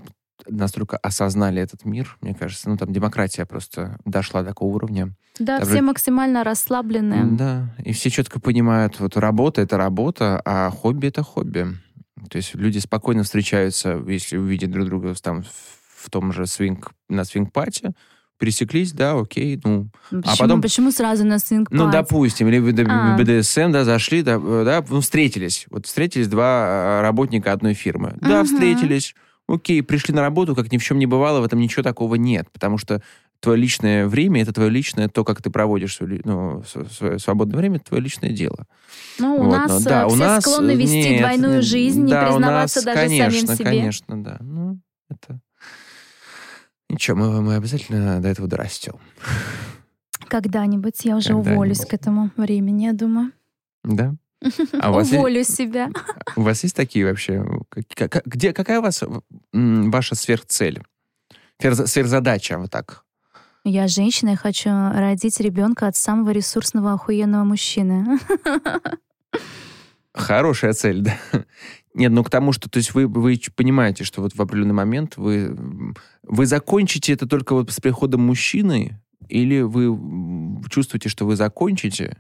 [0.49, 2.69] настолько осознали этот мир, мне кажется.
[2.69, 5.15] Ну, там демократия просто дошла до такого уровня.
[5.39, 7.25] Да, Там все же- максимально расслабленные.
[7.25, 11.67] Да, и все четко понимают, вот работа— это работа, а хобби— это хобби.
[12.31, 17.25] То есть люди спокойно встречаются, если увидят друг друга там в- том же свинг, на
[17.25, 17.93] свинг-пати,
[18.39, 23.17] пересеклись, да, окей, ну, Почему, А потом- почему сразу на свинг ну, допустим, или А.
[23.19, 25.67] БДСМ, да, зашли, да, э, да, ну, встретились.
[25.71, 28.17] Вот встретились два э, работника одной фирмы.
[28.21, 29.15] Да, встретились,
[29.49, 32.49] окей, пришли на работу, как ни в чем не бывало, в этом ничего такого нет,
[32.53, 33.03] потому что
[33.41, 37.57] твое личное время, это твое личное, то, как ты проводишь свое, ну, св- свое свободное
[37.59, 38.67] время, это твое личное дело.
[39.19, 42.03] Ну, у Вот, нас да, э, у все нас, склонны э, вести нет, двойную жизнь,
[42.05, 43.65] не да, у признаваться нас, даже конечно, самим себе.
[43.65, 44.37] Конечно, да.
[44.41, 45.41] Ну, это...
[46.91, 48.95] Ничего, мы, мы обязательно до этого дорастем.
[50.29, 51.55] Когда-нибудь я уже Когда-нибудь.
[51.55, 53.33] уволюсь к этому времени, я думаю.
[53.85, 54.15] Да?
[54.81, 55.91] А у вас, есть, Уволю себя.
[56.37, 57.45] у вас есть такие вообще?
[58.25, 59.03] Где, какая у вас
[59.53, 60.83] ваша сверхцель?
[61.61, 63.05] Сверх- Сверхзадача, вот так.
[63.65, 68.19] Я женщина и хочу родить ребенка от самого ресурсного охуенного мужчины.
[70.15, 71.17] Хорошая цель, да.
[71.95, 75.17] Нет, ну к тому, что то есть вы, вы понимаете, что вот в определенный момент
[75.17, 79.89] вы, вы закончите это только вот с приходом мужчины, или вы
[80.71, 82.17] чувствуете, что вы закончите,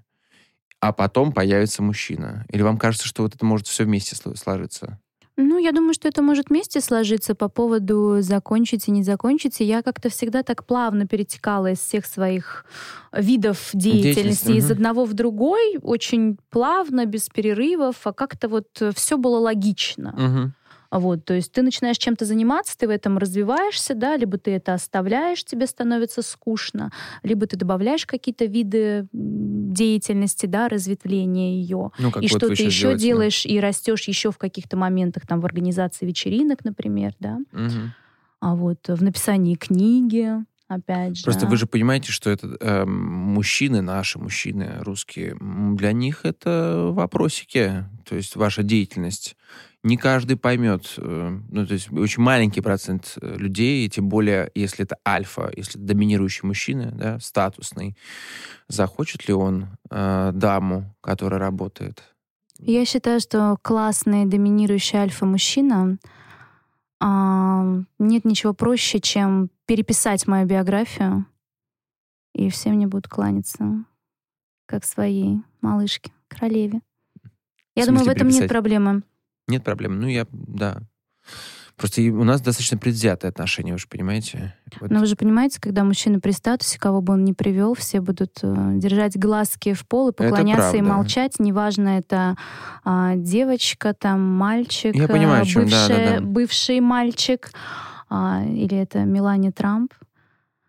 [0.81, 2.45] а потом появится мужчина?
[2.51, 4.99] Или вам кажется, что вот это может все вместе сло- сложиться?
[5.41, 9.61] Ну, я думаю, что это может вместе сложиться по поводу закончить и не закончить.
[9.61, 12.64] И я как-то всегда так плавно перетекала из всех своих
[13.12, 18.66] видов деятельности Деятельности, из одного в другой, очень плавно, без перерывов, а как-то вот
[18.97, 20.12] все было логично.
[20.16, 20.55] Мгм.
[20.91, 24.72] Вот, то есть ты начинаешь чем-то заниматься, ты в этом развиваешься, да, либо ты это
[24.72, 26.91] оставляешь, тебе становится скучно,
[27.22, 32.74] либо ты добавляешь какие-то виды деятельности, да, разветвления ее, Ну, как и вот что-то щас
[32.74, 33.26] еще делаете, да.
[33.26, 37.95] делаешь и растешь еще в каких-то моментах, там, в организации вечеринок, например, да, Мгм.
[38.41, 40.32] а вот в написании книги,
[40.68, 41.32] опять же.
[41.32, 47.84] Просто вы же понимаете, что это эм, мужчины, наши мужчины русские, для них это вопросики,
[48.09, 49.36] то есть ваша деятельность.
[49.85, 54.51] Не каждый поймет, э, ну, то есть очень маленький процент э, людей, и тем более,
[54.55, 57.97] если это альфа, если это доминирующий мужчина, да, статусный,
[58.66, 62.03] захочет ли он э, даму, которая работает?
[62.59, 65.99] Я считаю, что классный доминирующий альфа-мужчина
[67.01, 67.64] а,
[68.01, 71.24] нет ничего проще, чем переписать мою биографию,
[72.35, 73.85] и все мне будут кланяться,
[74.66, 76.81] как своей малышке, королеве.
[77.76, 78.51] Я В думаю, в этом нет переписать?
[78.51, 79.03] проблемы.
[79.49, 80.01] Нет проблем.
[80.01, 80.82] Ну, я, да.
[81.78, 84.53] Просто у нас достаточно предвзятые отношения, вы же понимаете?
[84.80, 84.90] Вот.
[84.90, 88.40] Но вы же понимаете, когда мужчина при статусе, кого бы он ни привел, все будут
[88.42, 91.38] э, держать глазки в пол и поклоняться и молчать.
[91.38, 92.36] Неважно, это
[92.84, 96.26] а, девочка, там, мальчик, Я понимаю, э, о чем, да, да, бывшая- да.
[96.26, 97.51] бывший мальчик,
[98.11, 99.94] а, или это Мелания Трамп,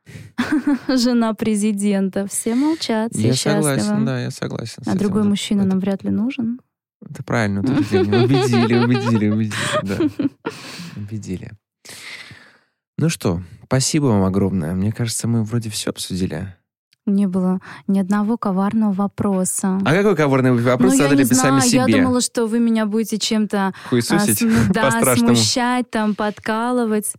[0.88, 2.28] жена президента.
[2.28, 4.84] Все молчат, я согласен, да, я согласен.
[4.86, 6.60] А другой мужчина нам вряд ли нужен.
[7.08, 8.24] Это правильно утверждение.
[8.24, 9.98] Убедили, убедили, убедили, да.
[10.96, 11.52] Убедили.
[12.98, 14.74] Ну что, спасибо вам огромное.
[14.74, 16.56] Мне кажется, мы вроде все обсудили.
[17.06, 19.80] Не было ни одного коварного вопроса.
[19.84, 21.98] А какой коварный вопрос ну, я задали не бы сами знаю, я себе?
[21.98, 27.14] думала, что вы меня будете чем-то а, см- да, смущать, там, подкалывать.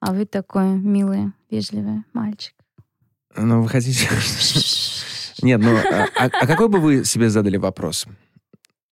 [0.00, 2.54] А вы такой милый, вежливый мальчик.
[3.36, 4.08] Ну, вы хотите...
[5.42, 8.06] Нет, ну, а, а- а какой бы вы себе задали вопрос?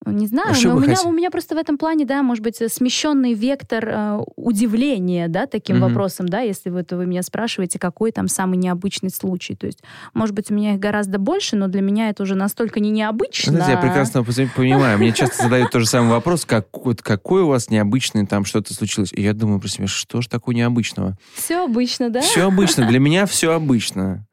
[0.06, 1.08] Не знаю, А но у меня, хотите?
[1.08, 5.76] у меня просто в этом плане, да, может быть, смещенный вектор э, удивления, да, таким
[5.76, 5.88] Мгм.
[5.88, 9.54] вопросом, да, если вы, это вы меня спрашиваете, какой там самый необычный случай.
[9.54, 9.82] То есть,
[10.12, 13.52] может быть, у меня их гораздо больше, но для меня это уже настолько не необычно.
[13.52, 14.98] Знаете, я прекрасно понимаю.
[14.98, 18.74] Мне часто задают тот же самый вопрос, как, вот какой у вас необычный там что-то
[18.74, 19.12] случилось.
[19.12, 21.16] И я думаю про себя, что же такого необычного?
[21.34, 22.20] Все обычно, да?
[22.20, 22.86] Все обычно.
[22.86, 24.26] Для меня все обычно.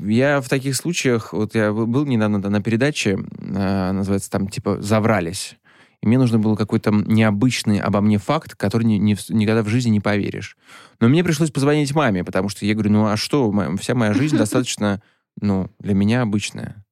[0.00, 4.80] Я в таких случаях, вот я был недавно да, на передаче, э, называется там типа
[4.80, 5.56] «Заврались».
[6.02, 9.90] И мне нужно было какой-то необычный обо мне факт, который ни- ни никогда в жизни
[9.90, 10.56] не поверишь.
[10.98, 14.36] Но мне пришлось позвонить маме, потому что я говорю, ну а что, вся моя жизнь
[14.38, 15.02] достаточно,
[15.40, 16.84] ну, для меня обычная.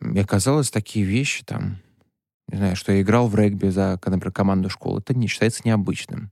[0.00, 1.78] И оказалось, такие вещи там,
[2.48, 6.30] не знаю, что я играл в регби за, например, команду школы, это не считается необычным.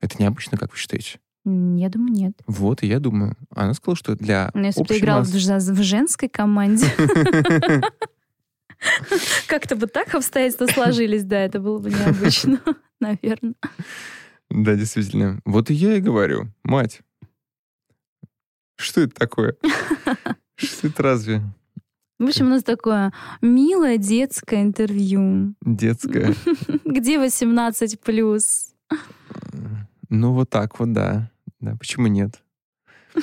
[0.00, 1.18] Это необычно, как вы считаете?
[1.44, 2.32] Я думаю, нет.
[2.46, 3.34] Вот, и я думаю.
[3.54, 6.86] Она сказала, что для Но если бы ты играл ж- в женской команде,
[9.46, 12.60] как-то бы так обстоятельства сложились, да, это было бы необычно,
[13.00, 13.54] наверное.
[14.50, 15.40] Да, действительно.
[15.44, 16.48] Вот и я и говорю.
[16.64, 17.00] Мать,
[18.76, 19.56] что это такое?
[20.56, 21.42] Что это разве
[22.18, 25.54] В общем, у нас такое милое детское интервью.
[25.62, 26.34] детское?
[26.84, 28.74] Где 18 плюс?
[30.08, 31.29] Ну, вот так вот, да.
[31.60, 32.40] Да, почему нет?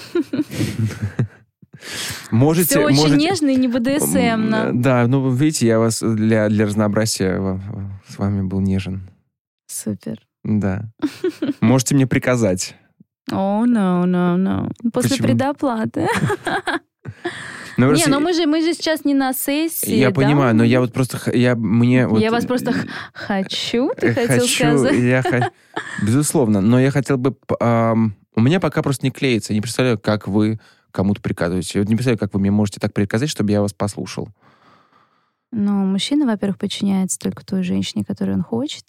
[2.32, 2.70] Можете...
[2.70, 4.72] Все очень можете- нежно и не БДСМно.
[4.74, 7.60] Да, ну, видите, я вас для, для разнообразия
[8.08, 9.10] с вами был нежен.
[9.68, 10.20] Супер.
[10.44, 10.86] Да.
[11.62, 12.76] Можете мне приказать.
[13.32, 14.72] О, no, no, no.
[14.92, 15.28] После Почему?
[15.28, 16.08] предоплаты.
[17.78, 20.16] Ну, Не, просто ну мы же, мы же сейчас не на сессии, Я да?
[20.16, 21.20] понимаю, но я вот просто...
[21.38, 24.96] Я, мне вот, Я вас просто х- хочу, ты хотел хочу, сказать?
[24.96, 25.52] я х-
[26.02, 27.36] Безусловно, но я хотел бы...
[27.60, 29.52] ам, у меня пока просто не клеится.
[29.52, 30.60] Я не представляю, как вы
[30.92, 31.80] кому-то приказываете.
[31.80, 34.30] Я не представляю, как вы мне можете так приказать, чтобы я вас послушал.
[35.52, 38.86] Ну, мужчина, во-первых, подчиняется только той женщине, которую он хочет.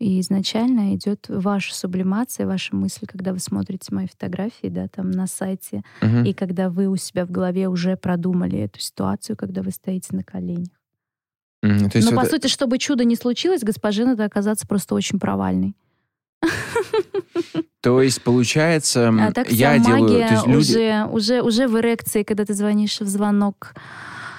[0.00, 5.28] И изначально идет ваша сублимация, ваши мысли, когда вы смотрите мои фотографии, да, там на
[5.28, 6.24] сайте, Мгм.
[6.24, 10.24] и когда вы у себя в голове уже продумали эту ситуацию, когда вы стоите на
[10.24, 10.68] коленях.
[11.62, 15.76] Есть Но, вот, по сути, чтобы чудо не случилось, госпоже надо оказаться просто очень провальной.
[17.80, 20.08] то есть получается, А так я делаю...
[20.08, 20.70] то есть люди...
[20.70, 23.74] уже, уже, уже в эрекции, когда ты звонишь в звонок.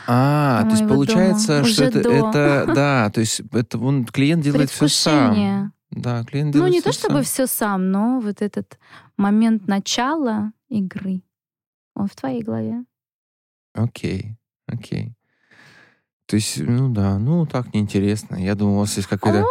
[0.08, 1.68] А, то есть получается, дома.
[1.68, 2.12] что Уже это, до.
[2.12, 2.72] это...
[2.76, 5.74] Да, то есть это он, клиент делает все сам.
[5.92, 7.24] Да, клиент Ну, делает не всё то чтобы сам.
[7.24, 8.78] все сам, но вот этот
[9.18, 11.22] момент начала игры,
[11.96, 12.86] он в твоей голове.
[13.74, 14.36] Окей,
[14.68, 15.14] окей.
[16.28, 18.36] То есть, ну да, ну так неинтересно.
[18.36, 19.46] Я думал, у вас есть какие-то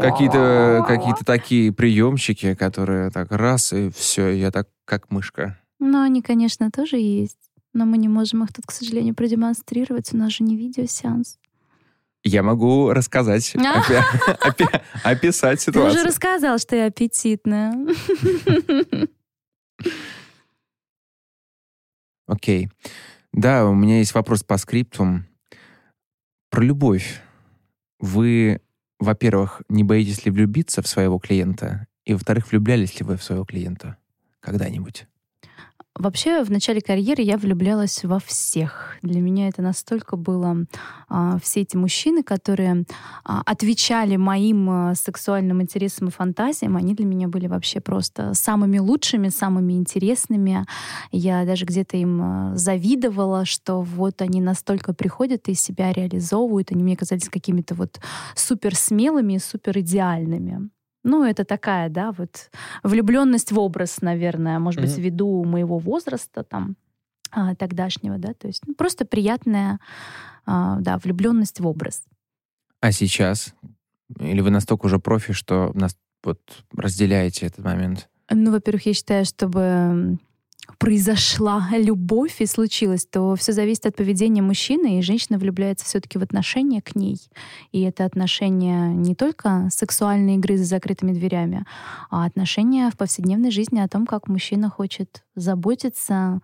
[0.00, 5.58] какие-то такие приемчики, которые так раз и все, я так как мышка.
[5.78, 7.36] Ну, они, конечно, тоже есть.
[7.74, 10.14] Но мы не можем их тут, к сожалению, продемонстрировать.
[10.14, 11.38] У нас же не видеосеанс.
[12.24, 16.04] Я могу рассказать, опи- описать Ты уже ситуацию.
[16.06, 17.74] рассказал, что я аппетитная.
[22.26, 22.70] Окей.
[23.32, 25.26] Да, у меня есть вопрос по скриптум.
[26.56, 27.20] Про любовь.
[28.00, 28.62] Вы,
[28.98, 31.86] во-первых, не боитесь ли влюбиться в своего клиента?
[32.06, 33.98] И, во-вторых, влюблялись ли вы в своего клиента
[34.40, 35.06] когда-нибудь?
[35.98, 38.96] Вообще, в начале карьеры я влюблялась во всех.
[39.02, 40.66] Для меня это настолько было...
[41.08, 42.84] а, все эти мужчины, которые
[43.24, 48.78] а, отвечали моим а, сексуальным интересам и фантазиям, они для меня были вообще просто самыми
[48.78, 50.66] лучшими, самыми интересными.
[51.12, 56.72] Я даже где-то им а, завидовала, что вот они настолько приходят и себя реализовывают.
[56.72, 58.00] Они мне казались какими-то вот
[58.34, 60.70] супер смелыми и супер идеальными.
[61.06, 62.50] Ну, это такая, да, вот
[62.82, 65.02] влюбленность в образ, наверное, может быть, Мгм.
[65.02, 66.74] ввиду моего возраста там
[67.30, 69.78] а, тогдашнего, да, то есть ну, просто приятная,
[70.46, 72.02] а, да, влюбленность в образ.
[72.80, 73.54] А сейчас?
[74.18, 76.40] Или вы настолько уже профи, что нас вот
[76.72, 78.08] разделяете этот момент?
[78.28, 80.18] Ну, во-первых, я считаю, чтобы
[80.78, 86.22] произошла любовь и случилось, то все зависит от поведения мужчины, и женщина влюбляется все-таки в
[86.22, 87.18] отношения к ней.
[87.72, 91.64] И это отношения не только сексуальной игры за закрытыми дверями,
[92.10, 96.40] а отношения в повседневной жизни о том, как мужчина хочет заботиться,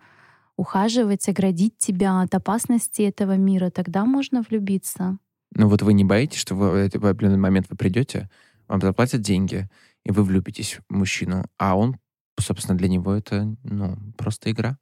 [0.57, 3.69] ухаживать, оградить тебя от опасности этого мира.
[3.69, 5.17] Тогда можно влюбиться.
[5.55, 8.29] Ну вот вы не боитесь, что вы, в определенный момент вы придете,
[8.67, 9.69] вам заплатят деньги,
[10.03, 11.97] и вы влюбитесь в мужчину, а он,
[12.39, 14.77] собственно, для него это, ну, просто игра.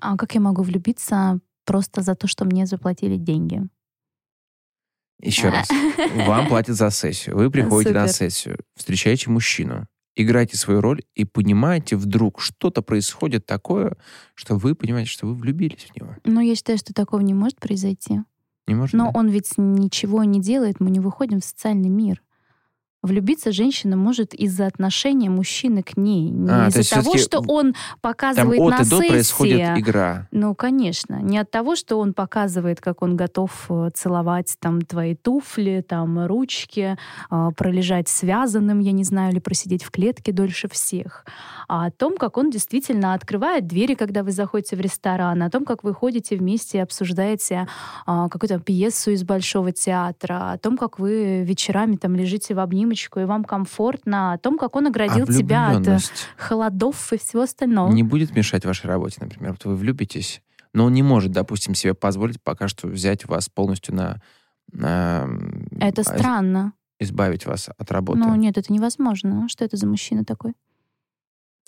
[0.00, 3.62] А как я могу влюбиться просто за то, что мне заплатили деньги?
[5.20, 5.68] Еще раз.
[6.26, 7.36] Вам платят за сессию.
[7.36, 8.14] Вы приходите на Супер.
[8.14, 9.86] сессию, встречаете мужчину,
[10.16, 13.96] играете свою роль и понимаете вдруг, что-то происходит такое,
[14.34, 16.16] что вы понимаете, что вы влюбились в него.
[16.24, 18.20] Но я считаю, что такого не может произойти.
[18.66, 19.16] Не может Но быть?
[19.16, 22.22] он ведь ничего не делает, мы не выходим в социальный мир.
[23.04, 26.30] Влюбиться женщина может из-за отношения мужчины к ней.
[26.30, 29.08] Не А, то из-за есть того, что он Там показывает от на и до сессии.
[29.08, 30.26] происходит игра.
[30.30, 31.20] Ну, конечно.
[31.20, 36.24] Не от того, что он показывает, как он готов э, целовать там твои туфли, там
[36.26, 36.96] ручки,
[37.30, 41.26] э, пролежать связанным, я не знаю, или просидеть в клетке дольше всех.
[41.68, 45.66] А о том, как он действительно открывает двери, когда вы заходите в ресторан, о том,
[45.66, 47.68] как вы ходите вместе и обсуждаете
[48.06, 52.60] а, какую-то пьесу из Большого театра, о том, как вы вечерами там лежите в
[52.94, 55.98] обнимочку, и вам комфортно, о том, как он А оградил тебя от э,
[56.36, 57.92] холодов и всего остального.
[57.92, 59.52] не будет мешать вашей работе, например.
[59.52, 60.42] Вот вы влюбитесь,
[60.72, 64.20] но он не может, допустим, себе позволить пока что взять вас полностью на...
[64.72, 65.28] на,
[65.80, 66.72] Это а, странно.
[67.00, 68.20] Избавить вас от работы.
[68.20, 69.48] Ну, нет, это невозможно.
[69.48, 70.54] Что это за мужчина такой?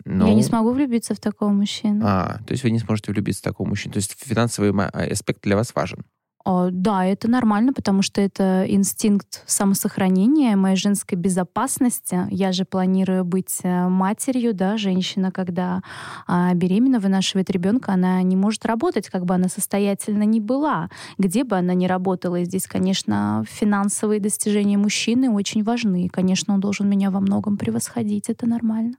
[0.04, 2.04] Но- Я не смогу влюбиться в такого мужчину.
[2.06, 3.94] А, то есть вы не сможете влюбиться в такого мужчину.
[3.94, 6.04] То есть финансовый а, аспект для вас важен.
[6.46, 12.20] О, да, это нормально, потому что это инстинкт самосохранения, моей женской безопасности.
[12.30, 15.82] Я же планирую быть э, матерью, да, женщина, когда
[16.28, 20.88] а, беременна, вынашивает ребенка, она не может работать, как бы она состоятельно ни была,
[21.18, 22.36] где бы она ни работала.
[22.36, 26.06] И здесь, конечно, финансовые достижения мужчины очень важны.
[26.06, 28.98] И, конечно, он должен меня во многом превосходить, это нормально.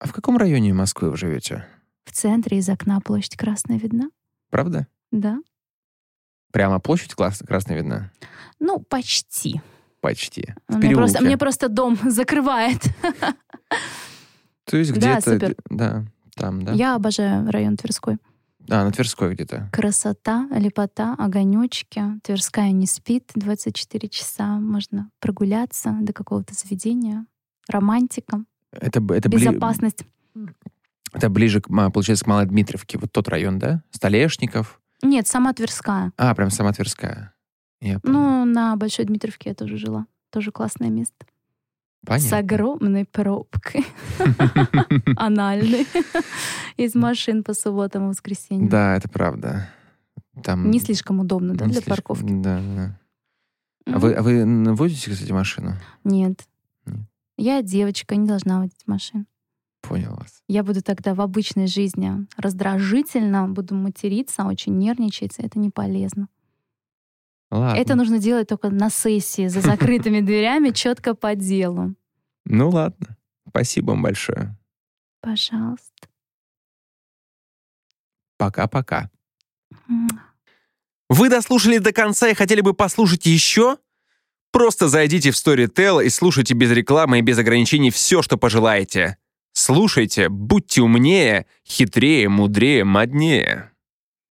[0.00, 1.68] А в каком районе Москвы вы живете?
[2.04, 4.10] В центре из окна площадь Красная видна?
[4.50, 4.88] Правда?
[5.12, 5.38] Да.
[6.52, 8.10] Прямо площадь класс- красная видна?
[8.60, 9.60] Ну, почти.
[10.00, 10.54] Почти.
[10.68, 12.82] В Мне просто, мне просто дом закрывает.
[14.64, 15.30] То есть Да, где-то...
[15.32, 15.56] супер.
[15.70, 16.72] Да, там, да?
[16.72, 18.18] Я обожаю район Тверской.
[18.70, 19.70] А, на Тверской где-то.
[19.72, 22.02] Красота, лепота, огонечки.
[22.22, 24.58] Тверская не спит 24 часа.
[24.58, 27.24] Можно прогуляться до какого-то заведения.
[27.68, 30.04] Романтика, Это, это, бли- безопасность.
[31.12, 32.98] это ближе, к, получается, к Малой Дмитровке.
[32.98, 33.82] Вот тот район, да?
[33.90, 34.80] Столешников.
[35.02, 36.12] Нет, сама Тверская.
[36.16, 37.34] А, прям сама Тверская.
[37.80, 38.18] Я понял.
[38.18, 40.06] Ну, на Большой Дмитровке я тоже жила.
[40.30, 41.26] Тоже классное место.
[42.04, 42.38] С Понятно.
[42.38, 43.84] огромной пробкой.
[45.16, 45.86] Анальной.
[46.76, 48.68] Из машин по субботам и воскресеньям.
[48.68, 49.68] Да, это правда.
[50.42, 52.24] Там Не слишком удобно, да, для парковки?
[52.28, 53.00] Да, да.
[53.86, 55.74] А вы, а вы водите, кстати, машину?
[56.04, 56.46] Нет.
[56.86, 57.00] Нет.
[57.36, 59.24] Я девочка, не должна водить машину.
[59.80, 60.42] Понял вас.
[60.48, 65.38] Я буду тогда в обычной жизни раздражительно, буду материться, очень нервничать.
[65.38, 66.28] Это не полезно.
[67.50, 67.80] Ладно.
[67.80, 71.94] Это нужно делать только на сессии за закрытыми дверями, четко по делу.
[72.44, 73.16] Ну ладно.
[73.48, 74.56] Спасибо вам большое.
[75.20, 76.08] Пожалуйста.
[78.36, 79.10] Пока-пока.
[81.08, 83.78] Вы дослушали до конца и хотели бы послушать еще?
[84.50, 89.16] Просто зайдите в Storytel и слушайте без рекламы и без ограничений все, что пожелаете.
[89.60, 93.72] Слушайте, будьте умнее, хитрее, мудрее, моднее.